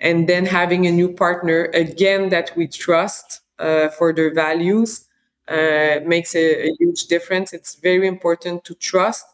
and 0.00 0.28
then 0.28 0.46
having 0.46 0.86
a 0.86 0.90
new 0.90 1.12
partner 1.12 1.64
again 1.74 2.30
that 2.30 2.56
we 2.56 2.66
trust 2.66 3.40
uh, 3.58 3.88
for 3.88 4.12
their 4.12 4.32
values 4.34 5.06
uh, 5.48 6.00
makes 6.06 6.34
a, 6.34 6.68
a, 6.68 6.74
huge 6.78 7.06
difference. 7.06 7.52
It's 7.52 7.74
very 7.74 8.06
important 8.06 8.64
to 8.64 8.74
trust 8.74 9.26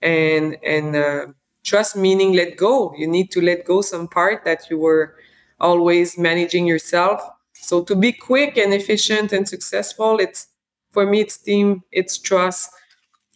and 0.00 0.56
and 0.64 0.96
uh, 0.96 1.26
trust 1.64 1.96
meaning 1.96 2.32
let 2.32 2.56
go. 2.56 2.94
You 2.96 3.06
need 3.06 3.30
to 3.32 3.40
let 3.40 3.64
go 3.64 3.82
some 3.82 4.08
part 4.08 4.44
that 4.44 4.70
you 4.70 4.78
were 4.78 5.16
always 5.60 6.16
managing 6.16 6.66
yourself. 6.66 7.20
So 7.52 7.82
to 7.84 7.96
be 7.96 8.12
quick 8.12 8.56
and 8.56 8.72
efficient 8.72 9.32
and 9.32 9.48
successful, 9.48 10.18
it's 10.20 10.48
for 10.90 11.04
me, 11.04 11.20
it's 11.20 11.36
team, 11.36 11.82
it's 11.92 12.16
trust, 12.16 12.70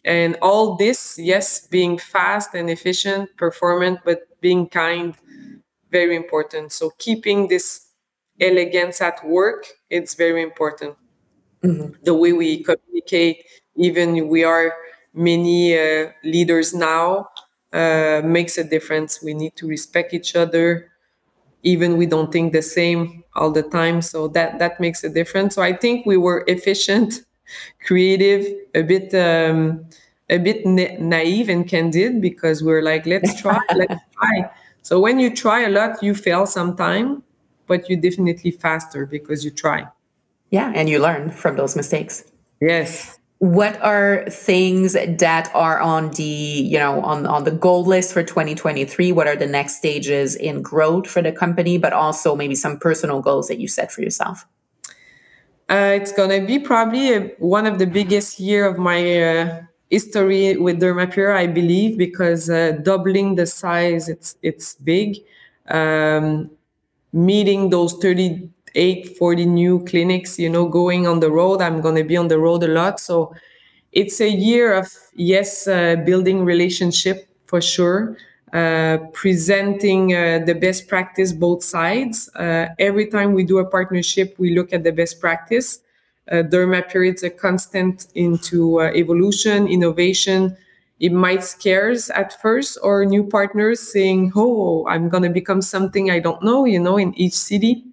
and 0.05 0.37
all 0.41 0.77
this. 0.77 1.19
Yes, 1.19 1.67
being 1.67 1.99
fast 1.99 2.55
and 2.55 2.71
efficient, 2.71 3.37
performant, 3.37 4.01
but 4.05 4.21
being 4.41 4.69
kind, 4.69 5.15
very 5.91 6.17
important. 6.17 6.73
So 6.73 6.93
keeping 6.99 7.49
this 7.49 7.89
elegance 8.41 9.01
at 9.01 9.27
work, 9.27 9.67
it's 9.91 10.15
very 10.15 10.43
important. 10.43 10.97
Mm-hmm. 11.63 11.95
The 12.03 12.15
way 12.15 12.33
we 12.33 12.63
communicate, 12.65 13.45
even 13.77 14.29
we 14.29 14.45
are 14.45 14.73
many 15.13 15.79
uh, 15.79 16.11
leaders 16.25 16.75
now, 16.75 17.29
uh, 17.73 18.23
makes 18.25 18.59
a 18.59 18.65
difference. 18.65 19.23
We 19.23 19.35
need 19.35 19.57
to 19.57 19.67
respect 19.69 20.15
each 20.15 20.35
other, 20.35 20.91
even 21.63 21.97
we 21.97 22.07
don't 22.07 22.33
think 22.33 22.53
the 22.53 22.63
same 22.63 23.25
all 23.35 23.51
the 23.51 23.63
time. 23.63 24.03
So 24.03 24.29
that 24.29 24.59
that 24.59 24.81
makes 24.81 25.05
a 25.05 25.09
difference. 25.09 25.55
So 25.55 25.63
I 25.63 25.73
think 25.75 26.07
we 26.07 26.17
were 26.17 26.45
efficient, 26.47 27.23
creative, 27.87 28.47
a 28.75 28.83
bit 28.83 29.15
um, 29.15 29.87
a 30.31 30.39
bit 30.39 30.65
na- 30.65 30.97
naive 30.99 31.49
and 31.49 31.69
candid 31.69 32.21
because 32.21 32.63
we're 32.63 32.83
like, 32.83 33.07
let's 33.07 33.41
try, 33.41 33.59
let's 33.75 33.95
try. 34.17 34.51
So 34.83 35.01
when 35.01 35.19
you 35.19 35.35
try 35.35 35.61
a 35.63 35.69
lot, 35.69 36.03
you 36.03 36.15
fail 36.15 36.47
sometime, 36.47 37.23
but 37.67 37.89
you 37.89 37.97
definitely 37.97 38.51
faster 38.51 39.07
because 39.07 39.45
you 39.45 39.51
try. 39.51 39.87
Yeah, 40.51 40.73
and 40.75 40.89
you 40.89 40.99
learn 40.99 41.31
from 41.31 41.57
those 41.57 41.77
mistakes. 41.77 42.25
Yes. 42.61 43.19
What 43.39 43.81
are 43.81 44.29
things 44.29 44.93
that 44.93 45.51
are 45.55 45.81
on 45.81 46.11
the, 46.11 46.25
you 46.25 46.79
know, 46.79 47.01
on, 47.03 47.27
on 47.27 47.45
the 47.45 47.53
goal 47.53 47.85
list 47.85 48.13
for 48.13 48.23
2023? 48.23 49.13
What 49.13 49.27
are 49.27 49.37
the 49.37 49.47
next 49.47 49.77
stages 49.77 50.35
in 50.35 50.61
growth 50.61 51.09
for 51.09 51.23
the 51.23 51.33
company, 51.33 51.79
but 51.79 51.93
also 51.93 52.35
maybe 52.37 52.55
some 52.55 52.79
personal 52.79 53.23
goals 53.23 53.49
that 53.49 53.59
you 53.59 53.69
set 53.69 53.91
for 53.91 54.03
yourself? 54.03 54.47
Uh, 55.71 55.93
it's 55.95 56.13
gonna 56.13 56.45
be 56.45 56.59
probably 56.59 57.15
a, 57.15 57.29
one 57.39 57.65
of 57.65 57.79
the 57.79 57.87
biggest 57.87 58.41
year 58.41 58.67
of 58.67 58.77
my 58.77 59.23
uh, 59.23 59.63
history 59.91 60.57
with 60.57 60.81
Dermapure, 60.81 61.35
I 61.37 61.47
believe, 61.47 61.99
because 61.99 62.49
uh, 62.49 62.73
doubling 62.83 63.35
the 63.35 63.47
size, 63.47 64.09
it's 64.09 64.37
it's 64.43 64.75
big. 64.75 65.19
Um, 65.69 66.51
meeting 67.13 67.71
those 67.71 67.95
38, 67.95 69.17
40 69.19 69.47
new 69.47 69.85
clinics, 69.85 70.39
you 70.39 70.49
know, 70.49 70.69
going 70.69 71.07
on 71.07 71.21
the 71.21 71.31
road. 71.31 71.61
I'm 71.61 71.81
going 71.81 71.97
to 71.97 72.05
be 72.05 72.17
on 72.17 72.29
the 72.29 72.39
road 72.39 72.63
a 72.63 72.69
lot. 72.69 73.01
So 73.01 73.35
it's 73.93 74.21
a 74.21 74.31
year 74.31 74.75
of, 74.75 74.89
yes, 75.15 75.67
uh, 75.67 75.97
building 76.07 76.45
relationship 76.45 77.29
for 77.45 77.61
sure. 77.61 78.17
Uh, 78.53 78.99
presenting 79.13 80.13
uh, 80.15 80.41
the 80.45 80.55
best 80.55 80.89
practice 80.89 81.33
both 81.33 81.63
sides. 81.63 82.29
Uh, 82.35 82.67
every 82.81 83.07
time 83.07 83.33
we 83.33 83.45
do 83.45 83.59
a 83.59 83.65
partnership, 83.65 84.35
we 84.39 84.55
look 84.57 84.73
at 84.73 84.83
the 84.83 84.91
best 84.91 85.21
practice. 85.21 85.81
Uh, 86.31 86.43
Dermapure 86.43 87.15
is 87.15 87.23
a 87.23 87.31
constant 87.31 88.07
into 88.15 88.81
uh, 88.81 88.91
evolution, 88.95 89.67
innovation, 89.67 90.57
it 91.01 91.13
might 91.13 91.43
scares 91.43 92.11
at 92.11 92.41
first 92.41 92.79
or 92.83 93.05
new 93.05 93.25
partners 93.25 93.81
saying 93.81 94.33
oh 94.37 94.87
i'm 94.87 95.09
going 95.09 95.23
to 95.23 95.31
become 95.31 95.63
something 95.63 96.11
i 96.11 96.19
don't 96.21 96.43
know 96.43 96.65
you 96.67 96.79
know 96.79 96.97
in 96.99 97.13
each 97.19 97.33
city. 97.33 97.85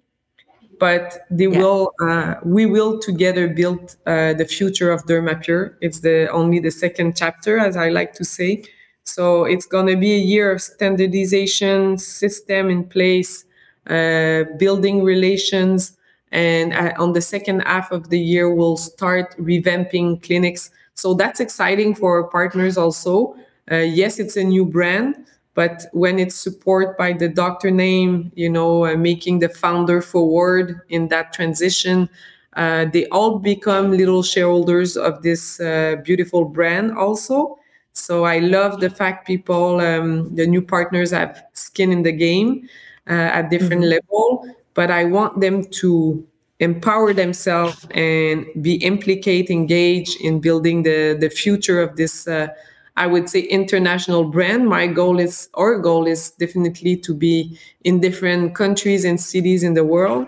But 0.78 1.26
they 1.28 1.48
yeah. 1.48 1.58
will 1.58 1.92
uh, 2.00 2.34
we 2.44 2.64
will 2.64 3.00
together 3.00 3.48
build 3.48 3.96
uh, 4.06 4.34
the 4.34 4.44
future 4.44 4.92
of 4.92 5.06
dermapure. 5.06 5.74
It's 5.80 6.00
the 6.00 6.28
only 6.30 6.60
the 6.60 6.70
second 6.70 7.16
chapter 7.16 7.58
as 7.58 7.76
i 7.76 7.88
like 7.88 8.12
to 8.12 8.24
say. 8.24 8.62
So 9.02 9.44
it's 9.44 9.66
going 9.66 9.88
to 9.88 9.96
be 9.96 10.12
a 10.14 10.18
year 10.18 10.52
of 10.52 10.62
standardization 10.62 11.98
system 11.98 12.70
in 12.70 12.84
place 12.84 13.44
uh, 13.90 14.44
building 14.56 15.02
relations 15.02 15.97
and 16.32 16.72
uh, 16.72 16.92
on 16.98 17.12
the 17.12 17.20
second 17.20 17.60
half 17.60 17.90
of 17.90 18.10
the 18.10 18.18
year 18.18 18.52
we'll 18.54 18.76
start 18.76 19.36
revamping 19.38 20.22
clinics 20.22 20.70
so 20.98 21.14
that's 21.14 21.38
exciting 21.38 21.94
for 21.94 22.28
partners 22.28 22.76
also. 22.76 23.36
Uh, 23.70 23.76
yes, 23.76 24.18
it's 24.18 24.36
a 24.36 24.42
new 24.42 24.64
brand, 24.64 25.14
but 25.54 25.86
when 25.92 26.18
it's 26.18 26.34
supported 26.34 26.96
by 26.96 27.12
the 27.12 27.28
doctor 27.28 27.70
name, 27.70 28.32
you 28.34 28.50
know, 28.50 28.84
uh, 28.84 28.96
making 28.96 29.38
the 29.38 29.48
founder 29.48 30.02
forward 30.02 30.80
in 30.88 31.06
that 31.08 31.32
transition, 31.32 32.08
uh, 32.56 32.86
they 32.86 33.06
all 33.10 33.38
become 33.38 33.92
little 33.92 34.24
shareholders 34.24 34.96
of 34.96 35.22
this 35.22 35.60
uh, 35.60 35.96
beautiful 36.02 36.44
brand 36.44 36.90
also. 36.98 37.56
So 37.92 38.24
I 38.24 38.40
love 38.40 38.80
the 38.80 38.90
fact 38.90 39.24
people, 39.24 39.80
um, 39.80 40.34
the 40.34 40.48
new 40.48 40.62
partners 40.62 41.12
have 41.12 41.44
skin 41.52 41.92
in 41.92 42.02
the 42.02 42.12
game 42.12 42.68
uh, 43.08 43.12
at 43.38 43.50
different 43.50 43.82
mm-hmm. 43.82 44.00
level, 44.02 44.56
but 44.78 44.92
I 44.92 45.06
want 45.06 45.40
them 45.40 45.64
to 45.82 46.24
empower 46.60 47.12
themselves 47.12 47.84
and 47.90 48.46
be 48.62 48.74
implicate 48.74 49.50
engage 49.50 50.14
in 50.20 50.40
building 50.40 50.84
the 50.84 51.16
the 51.18 51.30
future 51.30 51.80
of 51.80 51.96
this 51.96 52.26
uh, 52.26 52.48
i 52.96 53.06
would 53.06 53.28
say 53.28 53.40
international 53.60 54.24
brand 54.24 54.66
my 54.66 54.86
goal 55.00 55.20
is 55.20 55.48
our 55.54 55.78
goal 55.78 56.04
is 56.14 56.32
definitely 56.32 56.96
to 56.96 57.14
be 57.14 57.56
in 57.84 58.00
different 58.00 58.56
countries 58.56 59.04
and 59.04 59.20
cities 59.20 59.62
in 59.62 59.74
the 59.74 59.84
world 59.84 60.26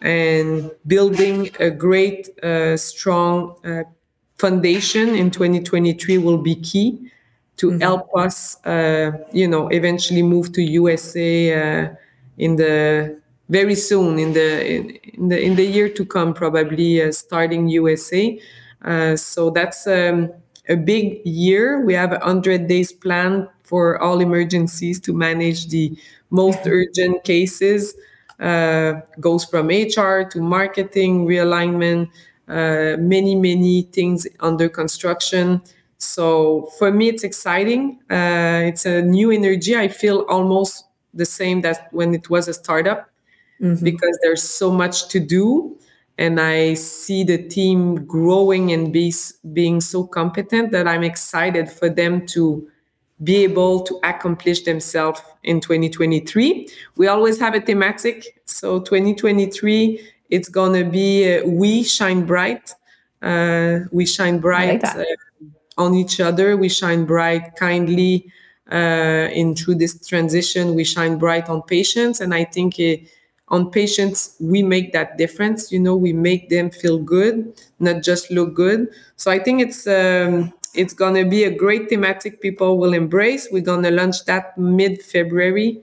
and 0.00 0.70
building 0.86 1.50
a 1.58 1.68
great 1.68 2.28
uh, 2.44 2.76
strong 2.76 3.34
uh, 3.64 3.82
foundation 4.38 5.16
in 5.16 5.30
2023 5.30 6.18
will 6.18 6.38
be 6.38 6.54
key 6.54 7.10
to 7.56 7.70
mm-hmm. 7.70 7.80
help 7.80 8.06
us 8.16 8.64
uh, 8.66 9.10
you 9.32 9.48
know 9.48 9.66
eventually 9.68 10.22
move 10.22 10.52
to 10.52 10.62
usa 10.62 11.30
uh, 11.54 11.88
in 12.38 12.54
the 12.54 13.25
very 13.48 13.74
soon 13.74 14.18
in 14.18 14.32
the 14.32 14.48
in 15.16 15.28
the 15.28 15.40
in 15.40 15.54
the 15.56 15.64
year 15.64 15.88
to 15.88 16.04
come 16.04 16.34
probably 16.34 17.02
uh, 17.02 17.12
starting 17.12 17.68
usa 17.68 18.40
uh, 18.84 19.16
so 19.16 19.50
that's 19.50 19.86
um, 19.86 20.30
a 20.68 20.76
big 20.76 21.24
year. 21.24 21.80
We 21.80 21.94
have 21.94 22.12
a 22.12 22.18
100 22.18 22.68
days 22.68 22.92
plan 22.92 23.48
for 23.62 24.00
all 24.00 24.20
emergencies 24.20 25.00
to 25.00 25.12
manage 25.12 25.68
the 25.68 25.96
most 26.30 26.58
urgent 26.66 27.24
cases. 27.24 27.94
Uh, 28.38 29.00
goes 29.18 29.46
from 29.46 29.68
hr 29.68 30.22
to 30.30 30.40
marketing 30.42 31.26
realignment 31.26 32.06
uh, 32.48 32.94
many 33.00 33.34
many 33.34 33.82
things 33.82 34.26
under 34.40 34.68
construction. 34.68 35.62
So 35.96 36.68
for 36.78 36.92
me 36.92 37.08
it's 37.08 37.24
exciting. 37.24 37.98
Uh, 38.10 38.60
it's 38.70 38.84
a 38.84 39.00
new 39.00 39.30
energy. 39.30 39.74
I 39.74 39.88
feel 39.88 40.26
almost 40.28 40.84
the 41.14 41.24
same 41.24 41.62
that 41.62 41.88
when 41.92 42.14
it 42.14 42.28
was 42.28 42.46
a 42.46 42.52
startup 42.52 43.08
mm-hmm. 43.60 43.82
because 43.84 44.18
there's 44.22 44.42
so 44.42 44.70
much 44.70 45.08
to 45.08 45.20
do 45.20 45.76
and 46.18 46.40
i 46.40 46.74
see 46.74 47.24
the 47.24 47.38
team 47.38 48.04
growing 48.06 48.72
and 48.72 48.92
be, 48.92 49.12
being 49.52 49.80
so 49.80 50.04
competent 50.04 50.70
that 50.70 50.88
i'm 50.88 51.02
excited 51.02 51.70
for 51.70 51.88
them 51.88 52.26
to 52.26 52.68
be 53.22 53.36
able 53.44 53.80
to 53.80 53.98
accomplish 54.02 54.62
themselves 54.62 55.20
in 55.42 55.60
2023 55.60 56.68
we 56.96 57.06
always 57.06 57.40
have 57.40 57.54
a 57.54 57.60
thematic 57.60 58.40
so 58.44 58.80
2023 58.80 60.00
it's 60.28 60.48
gonna 60.48 60.84
be 60.84 61.38
uh, 61.38 61.46
we 61.46 61.82
shine 61.82 62.26
bright 62.26 62.74
uh, 63.22 63.80
we 63.90 64.04
shine 64.04 64.38
bright 64.38 64.82
like 64.82 64.96
uh, 64.96 65.04
on 65.78 65.94
each 65.94 66.20
other 66.20 66.56
we 66.56 66.68
shine 66.68 67.04
bright 67.04 67.56
kindly 67.56 68.30
uh, 68.70 69.28
in 69.32 69.54
through 69.54 69.74
this 69.76 70.06
transition 70.06 70.74
we 70.74 70.84
shine 70.84 71.16
bright 71.16 71.48
on 71.48 71.62
patients 71.62 72.20
and 72.20 72.34
i 72.34 72.44
think 72.44 72.74
uh, 72.80 72.96
on 73.48 73.70
patients 73.70 74.34
we 74.40 74.62
make 74.62 74.92
that 74.92 75.16
difference 75.16 75.70
you 75.70 75.78
know 75.78 75.94
we 75.94 76.12
make 76.12 76.48
them 76.48 76.70
feel 76.70 76.98
good 76.98 77.52
not 77.78 78.02
just 78.02 78.30
look 78.30 78.54
good. 78.54 78.88
So 79.16 79.30
i 79.30 79.38
think 79.38 79.60
it's 79.60 79.86
um, 79.86 80.52
it's 80.74 80.92
gonna 80.92 81.24
be 81.24 81.44
a 81.44 81.50
great 81.50 81.88
thematic 81.88 82.40
people 82.40 82.76
will 82.78 82.92
embrace. 82.92 83.48
We're 83.50 83.62
gonna 83.62 83.90
launch 83.90 84.24
that 84.26 84.56
mid 84.58 85.02
february 85.02 85.82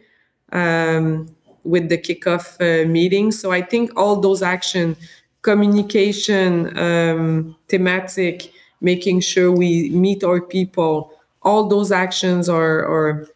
um, 0.51 1.35
with 1.63 1.89
the 1.89 1.97
kickoff 1.97 2.55
uh, 2.59 2.87
meeting. 2.87 3.31
So 3.31 3.51
i 3.51 3.61
think 3.61 3.91
all 3.95 4.19
those 4.19 4.41
action 4.41 4.95
communication 5.41 6.77
um, 6.77 7.55
thematic 7.69 8.51
making 8.81 9.19
sure 9.21 9.51
we 9.51 9.89
meet 9.89 10.23
our 10.23 10.41
people 10.41 11.11
all 11.41 11.67
those 11.67 11.91
actions 11.91 12.47
are, 12.47 12.79
are 12.85 13.27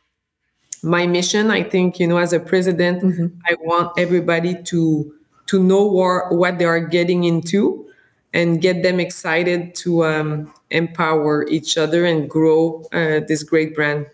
my 0.87 1.05
mission 1.05 1.51
i 1.51 1.61
think 1.61 1.99
you 1.99 2.07
know 2.07 2.17
as 2.17 2.33
a 2.33 2.39
president 2.39 3.03
mm-hmm. 3.03 3.27
i 3.45 3.55
want 3.61 3.91
everybody 3.97 4.61
to 4.63 5.13
to 5.47 5.63
know 5.63 5.85
what, 5.85 6.31
what 6.33 6.59
they 6.59 6.65
are 6.65 6.79
getting 6.79 7.23
into 7.23 7.87
and 8.33 8.61
get 8.61 8.83
them 8.83 8.99
excited 8.99 9.73
to 9.73 10.05
um, 10.05 10.53
empower 10.69 11.47
each 11.47 11.77
other 11.77 12.05
and 12.05 12.29
grow 12.29 12.83
uh, 12.93 13.21
this 13.27 13.43
great 13.43 13.73
brand. 13.73 14.05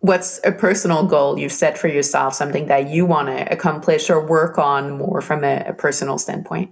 What's 0.00 0.40
a 0.44 0.52
personal 0.52 1.06
goal 1.06 1.38
you've 1.38 1.52
set 1.52 1.78
for 1.78 1.88
yourself 1.88 2.34
something 2.34 2.66
that 2.66 2.88
you 2.88 3.06
want 3.06 3.28
to 3.28 3.52
accomplish 3.52 4.10
or 4.10 4.26
work 4.26 4.58
on 4.58 4.98
more 4.98 5.20
from 5.20 5.44
a, 5.44 5.64
a, 5.68 5.72
personal 5.72 6.18
standpoint? 6.18 6.70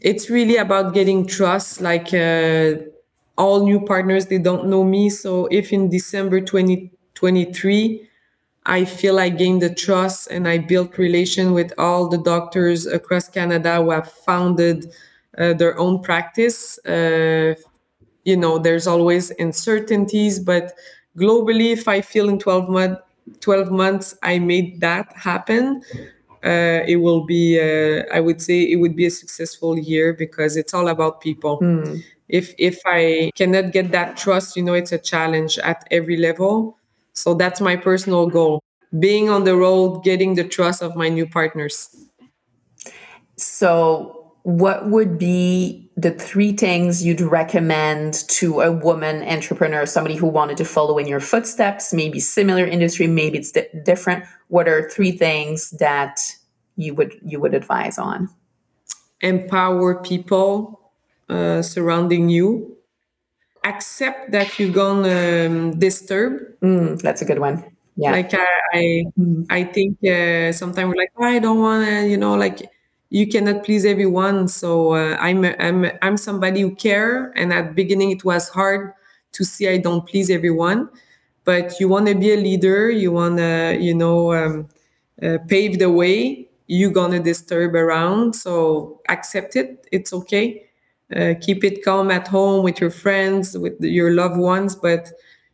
It's 0.00 0.30
really 0.30 0.56
about 0.56 0.94
getting 0.94 1.26
trust 1.26 1.80
like 1.80 2.14
uh, 2.14 2.74
all 3.36 3.64
new 3.64 3.84
partners 3.84 4.26
they 4.26 4.38
don't 4.38 4.68
know 4.68 4.84
me. 4.84 5.10
So 5.10 5.46
if 5.46 5.72
in 5.72 5.88
december 5.88 6.40
20 6.40 6.92
23 7.18 8.08
I 8.68 8.84
feel 8.84 9.18
I 9.18 9.30
gained 9.30 9.62
the 9.62 9.74
trust 9.74 10.28
and 10.30 10.46
I 10.46 10.58
built 10.58 10.98
relation 10.98 11.54
with 11.54 11.72
all 11.78 12.06
the 12.06 12.18
doctors 12.18 12.86
across 12.86 13.26
Canada 13.26 13.76
who 13.76 13.90
have 13.90 14.12
founded 14.12 14.92
uh, 15.38 15.54
their 15.54 15.78
own 15.78 16.02
practice. 16.02 16.78
Uh, 16.84 17.54
you 18.24 18.36
know, 18.36 18.58
there's 18.58 18.86
always 18.86 19.30
uncertainties, 19.38 20.38
but 20.38 20.74
globally, 21.16 21.72
if 21.72 21.88
I 21.88 22.02
feel 22.02 22.28
in 22.28 22.38
12 22.38 22.68
months, 22.68 23.02
12 23.40 23.70
months 23.70 24.14
I 24.22 24.38
made 24.38 24.80
that 24.80 25.12
happen, 25.16 25.82
uh, 26.44 26.84
it 26.86 26.96
will 26.96 27.24
be, 27.24 27.58
uh, 27.58 28.04
I 28.12 28.20
would 28.20 28.42
say, 28.42 28.70
it 28.70 28.76
would 28.76 28.94
be 28.94 29.06
a 29.06 29.10
successful 29.10 29.78
year 29.78 30.12
because 30.12 30.58
it's 30.58 30.74
all 30.74 30.88
about 30.88 31.22
people. 31.22 31.58
Mm. 31.60 32.04
If 32.28 32.54
if 32.58 32.82
I 32.84 33.32
cannot 33.34 33.72
get 33.72 33.90
that 33.92 34.18
trust, 34.18 34.56
you 34.56 34.62
know, 34.62 34.74
it's 34.74 34.92
a 34.92 34.98
challenge 34.98 35.58
at 35.58 35.88
every 35.90 36.18
level. 36.18 36.77
So 37.18 37.34
that's 37.34 37.60
my 37.60 37.76
personal 37.76 38.28
goal: 38.28 38.62
being 38.98 39.28
on 39.28 39.44
the 39.44 39.56
road, 39.56 40.04
getting 40.04 40.34
the 40.34 40.44
trust 40.44 40.82
of 40.82 40.94
my 40.94 41.08
new 41.08 41.26
partners. 41.26 41.94
So 43.36 44.14
what 44.44 44.88
would 44.88 45.18
be 45.18 45.90
the 45.96 46.12
three 46.12 46.52
things 46.52 47.04
you'd 47.04 47.20
recommend 47.20 48.26
to 48.28 48.60
a 48.60 48.72
woman 48.72 49.22
entrepreneur, 49.22 49.84
somebody 49.84 50.14
who 50.14 50.26
wanted 50.26 50.56
to 50.58 50.64
follow 50.64 50.96
in 50.96 51.06
your 51.06 51.20
footsteps, 51.20 51.92
maybe 51.92 52.20
similar 52.20 52.64
industry, 52.64 53.06
maybe 53.08 53.38
it's 53.38 53.52
di- 53.52 53.68
different? 53.84 54.24
What 54.46 54.68
are 54.68 54.88
three 54.88 55.12
things 55.12 55.70
that 55.78 56.20
you 56.76 56.94
would 56.94 57.18
you 57.22 57.40
would 57.40 57.52
advise 57.52 57.98
on? 57.98 58.30
Empower 59.20 60.00
people 60.02 60.92
uh, 61.28 61.62
surrounding 61.62 62.28
you. 62.28 62.77
Accept 63.64 64.30
that 64.32 64.58
you're 64.58 64.72
gonna 64.72 65.46
um, 65.46 65.78
disturb. 65.78 66.58
Mm, 66.60 67.00
that's 67.00 67.22
a 67.22 67.24
good 67.24 67.38
one. 67.38 67.64
Yeah. 67.96 68.12
Like 68.12 68.32
I, 68.32 68.46
I, 68.72 69.04
mm. 69.18 69.46
I 69.50 69.64
think 69.64 69.98
uh, 70.04 70.52
sometimes 70.52 70.88
we're 70.88 70.96
like, 70.96 71.12
oh, 71.18 71.24
I 71.24 71.38
don't 71.38 71.58
want 71.58 71.86
to, 71.86 72.06
you 72.06 72.16
know, 72.16 72.34
like 72.34 72.70
you 73.10 73.26
cannot 73.26 73.64
please 73.64 73.84
everyone 73.84 74.48
so 74.48 74.92
uh, 74.94 75.16
i'm 75.18 75.44
i'm 75.44 75.90
i'm 76.02 76.16
somebody 76.16 76.60
who 76.60 76.74
care 76.74 77.32
and 77.36 77.52
at 77.52 77.74
beginning 77.74 78.10
it 78.10 78.24
was 78.24 78.50
hard 78.50 78.92
to 79.32 79.44
see 79.44 79.68
i 79.68 79.78
don't 79.78 80.06
please 80.06 80.30
everyone 80.30 80.88
but 81.44 81.80
you 81.80 81.88
want 81.88 82.06
to 82.06 82.14
be 82.14 82.32
a 82.32 82.36
leader 82.36 82.90
you 82.90 83.10
want 83.10 83.38
to 83.38 83.76
you 83.80 83.94
know 83.94 84.32
um, 84.34 84.68
uh, 85.22 85.38
pave 85.48 85.78
the 85.78 85.90
way 85.90 86.46
you're 86.66 86.90
gonna 86.90 87.20
disturb 87.20 87.74
around 87.74 88.34
so 88.34 89.00
accept 89.08 89.56
it 89.56 89.86
it's 89.90 90.12
okay 90.12 90.67
uh, 91.14 91.34
keep 91.40 91.64
it 91.64 91.84
calm 91.84 92.10
at 92.10 92.28
home 92.28 92.62
with 92.62 92.80
your 92.80 92.90
friends 92.90 93.56
with 93.56 93.80
your 93.80 94.12
loved 94.12 94.36
ones 94.36 94.76
but 94.76 95.10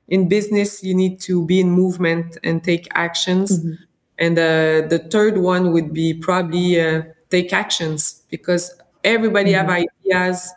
in 0.09 0.29
business 0.29 0.83
you 0.83 0.95
need 0.95 1.21
to 1.21 1.45
be 1.47 1.61
in 1.61 1.71
movement 1.71 2.37
and 2.43 2.63
take 2.65 2.89
actions 2.95 3.59
mm-hmm. 3.59 3.75
and 4.19 4.39
uh, 4.39 4.87
the 4.89 5.07
third 5.11 5.39
one 5.39 5.73
would 5.73 5.93
be 5.93 6.13
probably 6.13 6.81
uh, 6.81 7.03
take 7.31 7.53
actions 7.53 8.23
because 8.31 8.81
everybody 9.05 9.53
mm-hmm. 9.53 9.69
have 9.69 9.87
ideas 10.05 10.53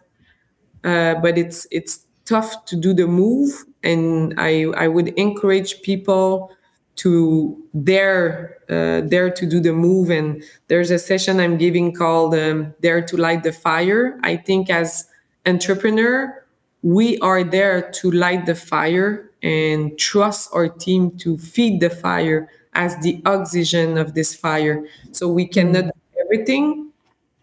uh, 0.83 1.15
but 1.15 1.37
it's 1.37 1.67
it's 1.71 2.05
tough 2.25 2.65
to 2.65 2.75
do 2.75 2.93
the 2.93 3.07
move 3.07 3.65
and 3.83 4.33
i 4.37 4.65
i 4.77 4.87
would 4.87 5.09
encourage 5.09 5.81
people 5.81 6.51
to 6.95 7.63
dare 7.83 8.56
uh, 8.69 9.01
dare 9.01 9.29
to 9.31 9.45
do 9.45 9.59
the 9.59 9.73
move. 9.73 10.09
And 10.09 10.43
there's 10.67 10.91
a 10.91 10.99
session 10.99 11.39
i'm 11.39 11.57
giving 11.57 11.93
called 11.93 12.35
um, 12.35 12.73
dare 12.81 13.01
to 13.01 13.17
light 13.17 13.43
the 13.43 13.51
fire. 13.51 14.19
I 14.23 14.37
think 14.37 14.69
as 14.69 15.05
entrepreneur 15.45 16.43
we 16.83 17.17
are 17.19 17.43
there 17.43 17.81
to 17.91 18.11
light 18.11 18.45
the 18.45 18.55
fire 18.55 19.31
and 19.41 19.97
trust 19.97 20.49
our 20.53 20.69
team 20.69 21.11
to 21.17 21.37
feed 21.37 21.79
the 21.81 21.89
fire 21.89 22.49
as 22.73 22.95
the 23.01 23.21
oxygen 23.25 23.97
of 23.97 24.13
this 24.13 24.35
fire. 24.35 24.85
So 25.11 25.27
we 25.27 25.47
cannot 25.47 25.85
mm-hmm 25.85 25.91
everything, 26.27 26.91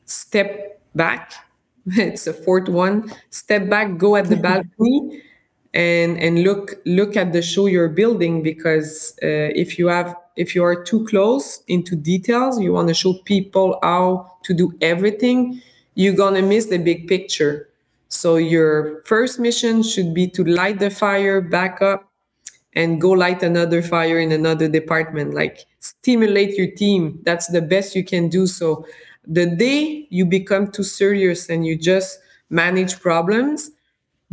step 0.06 0.80
back. 0.94 1.32
It's 1.86 2.26
a 2.26 2.32
fourth 2.34 2.68
one. 2.68 3.12
Step 3.30 3.68
back, 3.68 3.96
go 3.98 4.16
at 4.16 4.28
the 4.28 4.36
balcony, 4.48 5.22
and 5.74 6.16
and 6.18 6.44
look 6.44 6.76
look 6.86 7.16
at 7.16 7.32
the 7.34 7.42
show 7.42 7.66
you're 7.66 7.90
building 7.90 8.42
because 8.42 9.14
uh, 9.22 9.50
if 9.54 9.78
you 9.78 9.88
have 9.88 10.16
if 10.36 10.54
you 10.54 10.64
are 10.64 10.82
too 10.82 11.04
close 11.06 11.62
into 11.68 11.96
details, 11.96 12.60
you 12.60 12.72
want 12.72 12.88
to 12.88 12.94
show 12.94 13.14
people 13.24 13.78
how 13.82 14.32
to 14.44 14.54
do 14.54 14.72
everything, 14.80 15.60
you're 15.94 16.14
gonna 16.16 16.42
miss 16.42 16.66
the 16.66 16.78
big 16.78 17.08
picture. 17.08 17.68
So 18.08 18.36
your 18.36 19.02
first 19.04 19.40
mission 19.40 19.82
should 19.82 20.14
be 20.14 20.28
to 20.30 20.44
light 20.44 20.78
the 20.78 20.90
fire, 20.90 21.40
back 21.40 21.82
up, 21.82 22.08
and 22.74 23.00
go 23.00 23.10
light 23.10 23.42
another 23.42 23.82
fire 23.82 24.18
in 24.18 24.32
another 24.32 24.68
department 24.68 25.34
like 25.34 25.66
stimulate 25.80 26.56
your 26.56 26.70
team 26.72 27.20
that's 27.24 27.46
the 27.48 27.62
best 27.62 27.94
you 27.94 28.04
can 28.04 28.28
do 28.28 28.46
so 28.46 28.86
the 29.26 29.46
day 29.46 30.06
you 30.10 30.24
become 30.26 30.70
too 30.70 30.82
serious 30.82 31.48
and 31.48 31.66
you 31.66 31.76
just 31.78 32.18
manage 32.50 33.00
problems 33.00 33.70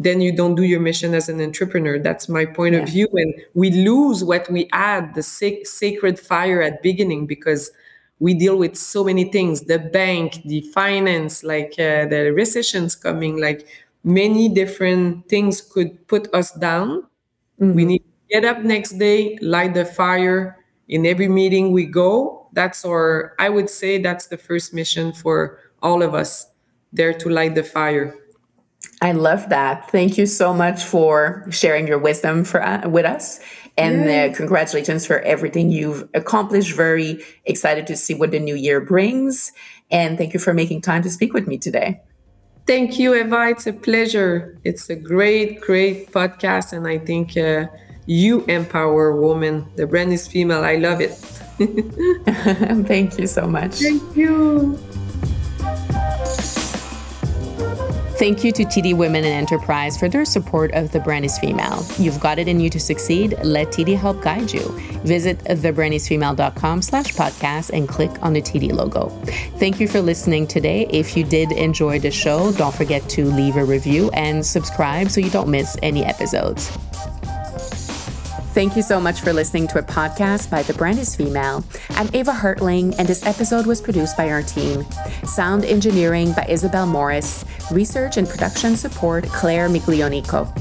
then 0.03 0.21
you 0.21 0.31
don't 0.35 0.55
do 0.55 0.63
your 0.63 0.79
mission 0.79 1.13
as 1.13 1.29
an 1.29 1.41
entrepreneur 1.41 1.99
that's 1.99 2.27
my 2.29 2.45
point 2.45 2.75
yeah. 2.75 2.81
of 2.81 2.89
view 2.89 3.07
and 3.13 3.33
we 3.53 3.71
lose 3.71 4.23
what 4.23 4.49
we 4.49 4.67
add 4.71 5.13
the 5.15 5.23
sac- 5.23 5.65
sacred 5.65 6.19
fire 6.19 6.61
at 6.61 6.81
beginning 6.81 7.25
because 7.25 7.71
we 8.19 8.33
deal 8.33 8.57
with 8.57 8.75
so 8.75 9.03
many 9.03 9.25
things 9.25 9.61
the 9.61 9.79
bank 9.79 10.41
the 10.45 10.61
finance 10.73 11.43
like 11.43 11.73
uh, 11.79 12.05
the 12.05 12.31
recessions 12.35 12.95
coming 12.95 13.39
like 13.39 13.67
many 14.03 14.49
different 14.49 15.27
things 15.29 15.61
could 15.61 16.07
put 16.07 16.33
us 16.33 16.51
down 16.51 17.03
mm-hmm. 17.59 17.73
we 17.73 17.85
need 17.85 17.99
to 17.99 18.11
get 18.31 18.45
up 18.45 18.63
next 18.63 18.97
day, 18.97 19.37
light 19.41 19.73
the 19.73 19.85
fire. 19.85 20.57
In 20.87 21.05
every 21.05 21.27
meeting 21.27 21.71
we 21.71 21.85
go, 21.85 22.47
that's 22.53 22.83
our, 22.85 23.35
I 23.39 23.49
would 23.49 23.69
say 23.69 23.97
that's 23.97 24.27
the 24.27 24.37
first 24.37 24.73
mission 24.73 25.13
for 25.13 25.59
all 25.81 26.01
of 26.01 26.13
us, 26.13 26.47
there 26.91 27.13
to 27.13 27.29
light 27.29 27.55
the 27.55 27.63
fire. 27.63 28.15
I 29.01 29.13
love 29.13 29.49
that. 29.49 29.89
Thank 29.89 30.17
you 30.17 30.27
so 30.27 30.53
much 30.53 30.83
for 30.83 31.45
sharing 31.49 31.87
your 31.87 31.97
wisdom 31.97 32.43
for 32.43 32.63
uh, 32.63 32.87
with 32.87 33.05
us, 33.05 33.39
and 33.77 34.07
uh, 34.07 34.35
congratulations 34.35 35.07
for 35.07 35.19
everything 35.21 35.71
you've 35.71 36.07
accomplished. 36.13 36.75
Very 36.75 37.23
excited 37.45 37.87
to 37.87 37.97
see 37.97 38.13
what 38.13 38.29
the 38.29 38.39
new 38.39 38.55
year 38.55 38.79
brings, 38.79 39.51
and 39.89 40.17
thank 40.19 40.33
you 40.33 40.39
for 40.39 40.53
making 40.53 40.81
time 40.81 41.01
to 41.01 41.09
speak 41.09 41.33
with 41.33 41.47
me 41.47 41.57
today. 41.57 41.99
Thank 42.67 42.99
you, 42.99 43.15
Eva. 43.15 43.47
It's 43.49 43.65
a 43.65 43.73
pleasure. 43.73 44.57
It's 44.63 44.87
a 44.89 44.95
great, 44.95 45.61
great 45.61 46.11
podcast, 46.11 46.71
and 46.71 46.87
I 46.87 46.99
think 46.99 47.35
uh, 47.35 47.67
you 48.05 48.45
empower 48.45 49.19
women. 49.19 49.65
The 49.77 49.87
brand 49.87 50.13
is 50.13 50.27
female. 50.27 50.63
I 50.63 50.75
love 50.75 51.01
it. 51.01 51.11
Thank 52.87 53.17
you 53.17 53.25
so 53.25 53.47
much. 53.47 53.75
Thank 53.75 54.15
you. 54.15 54.77
Thank 58.21 58.43
you 58.43 58.51
to 58.51 58.65
TD 58.65 58.95
Women 58.95 59.25
in 59.25 59.31
Enterprise 59.31 59.97
for 59.97 60.07
their 60.07 60.25
support 60.25 60.71
of 60.73 60.91
The 60.91 60.99
Brand 60.99 61.25
is 61.25 61.39
Female. 61.39 61.83
You've 61.97 62.19
got 62.19 62.37
it 62.37 62.47
in 62.47 62.59
you 62.59 62.69
to 62.69 62.79
succeed. 62.79 63.35
Let 63.43 63.69
TD 63.69 63.97
help 63.97 64.21
guide 64.21 64.53
you. 64.53 64.61
Visit 65.03 65.39
thebrandisfemale.com 65.39 66.83
slash 66.83 67.15
podcast 67.15 67.71
and 67.71 67.89
click 67.89 68.11
on 68.21 68.33
the 68.33 68.41
TD 68.43 68.73
logo. 68.73 69.09
Thank 69.57 69.79
you 69.79 69.87
for 69.87 70.01
listening 70.01 70.45
today. 70.45 70.85
If 70.91 71.17
you 71.17 71.23
did 71.23 71.51
enjoy 71.51 71.97
the 71.97 72.11
show, 72.11 72.51
don't 72.51 72.75
forget 72.75 73.09
to 73.09 73.25
leave 73.25 73.55
a 73.55 73.65
review 73.65 74.11
and 74.11 74.45
subscribe 74.45 75.09
so 75.09 75.19
you 75.19 75.31
don't 75.31 75.49
miss 75.49 75.75
any 75.81 76.05
episodes. 76.05 76.77
Thank 78.53 78.75
you 78.75 78.81
so 78.81 78.99
much 78.99 79.21
for 79.21 79.31
listening 79.31 79.69
to 79.69 79.79
a 79.79 79.81
podcast 79.81 80.49
by 80.49 80.61
The 80.61 80.73
Brand 80.73 80.99
is 80.99 81.15
Female. 81.15 81.63
I'm 81.91 82.13
Eva 82.13 82.33
Hartling, 82.33 82.93
and 82.99 83.07
this 83.07 83.25
episode 83.25 83.65
was 83.65 83.79
produced 83.79 84.17
by 84.17 84.29
our 84.29 84.43
team. 84.43 84.85
Sound 85.23 85.63
engineering 85.63 86.33
by 86.33 86.45
Isabel 86.49 86.85
Morris, 86.85 87.45
research 87.71 88.17
and 88.17 88.27
production 88.27 88.75
support, 88.75 89.23
Claire 89.27 89.69
Miglionico. 89.69 90.51